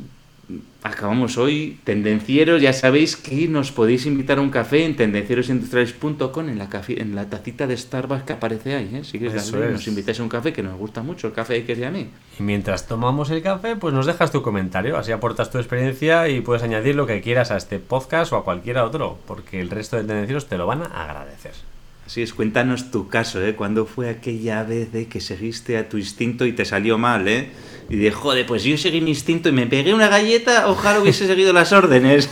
acabamos 0.83 1.39
hoy. 1.39 1.79
Tendencieros, 1.85 2.61
ya 2.61 2.73
sabéis 2.73 3.17
que 3.17 3.49
nos 3.49 3.73
podéis 3.73 4.07
invitar 4.07 4.39
a 4.39 4.41
un 4.41 4.51
café 4.51 4.85
en 4.85 4.97
tendencierosindustriales.com 4.97 6.49
en 6.49 6.59
la 6.59 6.69
en 6.89 7.15
la 7.15 7.27
tacita 7.27 7.67
de 7.67 7.77
Starbucks 7.77 8.25
que 8.25 8.33
aparece 8.33 8.75
ahí. 8.75 8.91
¿eh? 8.95 9.05
Si 9.05 9.19
quieres 9.19 9.53
nos 9.53 9.87
invitáis 9.87 10.21
a 10.21 10.23
un 10.23 10.29
café 10.29 10.53
que 10.53 10.63
nos 10.63 10.77
gusta 10.79 11.03
mucho, 11.03 11.29
el 11.29 11.33
café 11.33 11.55
de 11.55 11.65
que 11.65 11.87
a 11.87 11.91
mí. 11.91 12.09
Y 12.39 12.43
mientras 12.43 12.87
tomamos 12.87 13.31
el 13.31 13.43
café, 13.43 13.77
pues 13.77 13.95
nos 13.95 14.07
dejas 14.07 14.31
tu 14.31 14.43
comentario, 14.43 14.97
así 14.97 15.13
aportas 15.13 15.51
tu 15.51 15.59
experiencia 15.59 16.29
y 16.29 16.41
puedes 16.41 16.63
añadir 16.63 16.95
lo 16.95 17.07
que 17.07 17.21
quieras 17.21 17.51
a 17.51 17.57
este 17.57 17.79
podcast 17.79 18.33
o 18.33 18.37
a 18.37 18.45
cualquier 18.45 18.79
otro, 18.79 19.19
porque 19.27 19.61
el 19.61 19.71
resto 19.71 19.97
de 19.97 20.05
tendencieros 20.05 20.47
te 20.47 20.59
lo 20.59 20.67
van 20.67 20.83
a 20.83 21.05
agradecer. 21.05 21.72
Es, 22.17 22.35
cuéntanos 22.35 22.91
tu 22.91 23.09
caso, 23.09 23.43
¿eh? 23.43 23.55
¿Cuándo 23.55 23.87
fue 23.87 24.11
aquella 24.11 24.65
vez 24.65 24.93
de 24.93 25.07
que 25.07 25.21
seguiste 25.21 25.79
a 25.79 25.89
tu 25.89 25.97
instinto 25.97 26.45
y 26.45 26.53
te 26.53 26.65
salió 26.67 26.99
mal, 26.99 27.27
eh? 27.27 27.51
Y 27.89 27.97
de, 27.97 28.11
joder, 28.11 28.45
pues 28.45 28.65
yo 28.65 28.77
seguí 28.77 29.01
mi 29.01 29.11
instinto 29.11 29.49
y 29.49 29.53
me 29.53 29.67
pegué 29.67 29.95
una 29.95 30.09
galleta, 30.09 30.69
ojalá 30.69 31.01
hubiese 31.01 31.27
seguido 31.27 31.53
las 31.53 31.73
órdenes. 31.73 32.29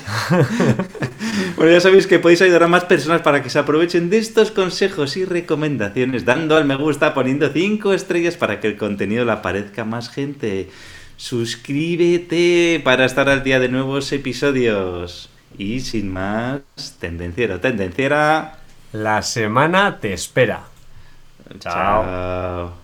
bueno, 1.57 1.73
ya 1.73 1.81
sabéis 1.81 2.07
que 2.07 2.19
podéis 2.19 2.43
ayudar 2.43 2.65
a 2.65 2.69
más 2.69 2.85
personas 2.85 3.23
para 3.23 3.43
que 3.43 3.49
se 3.49 3.59
aprovechen 3.59 4.11
de 4.11 4.19
estos 4.19 4.51
consejos 4.51 5.17
y 5.17 5.25
recomendaciones, 5.25 6.25
dando 6.27 6.57
al 6.57 6.67
me 6.67 6.77
gusta, 6.77 7.15
poniendo 7.15 7.51
5 7.51 7.95
estrellas 7.95 8.37
para 8.37 8.61
que 8.61 8.69
el 8.69 8.77
contenido 8.77 9.25
le 9.25 9.33
aparezca 9.33 9.83
a 9.83 9.87
más 9.87 10.11
gente. 10.11 10.69
Suscríbete 11.17 12.81
para 12.85 13.07
estar 13.07 13.29
al 13.29 13.43
día 13.43 13.61
de 13.61 13.69
nuevos 13.69 14.13
episodios. 14.13 15.31
Y 15.59 15.81
sin 15.81 16.13
más, 16.13 16.61
tendenciero, 16.99 17.61
tendenciera. 17.61 18.60
La 18.93 19.23
semana 19.23 19.99
te 19.99 20.13
espera. 20.13 20.65
Chao. 21.59 21.73
Chao. 21.73 22.80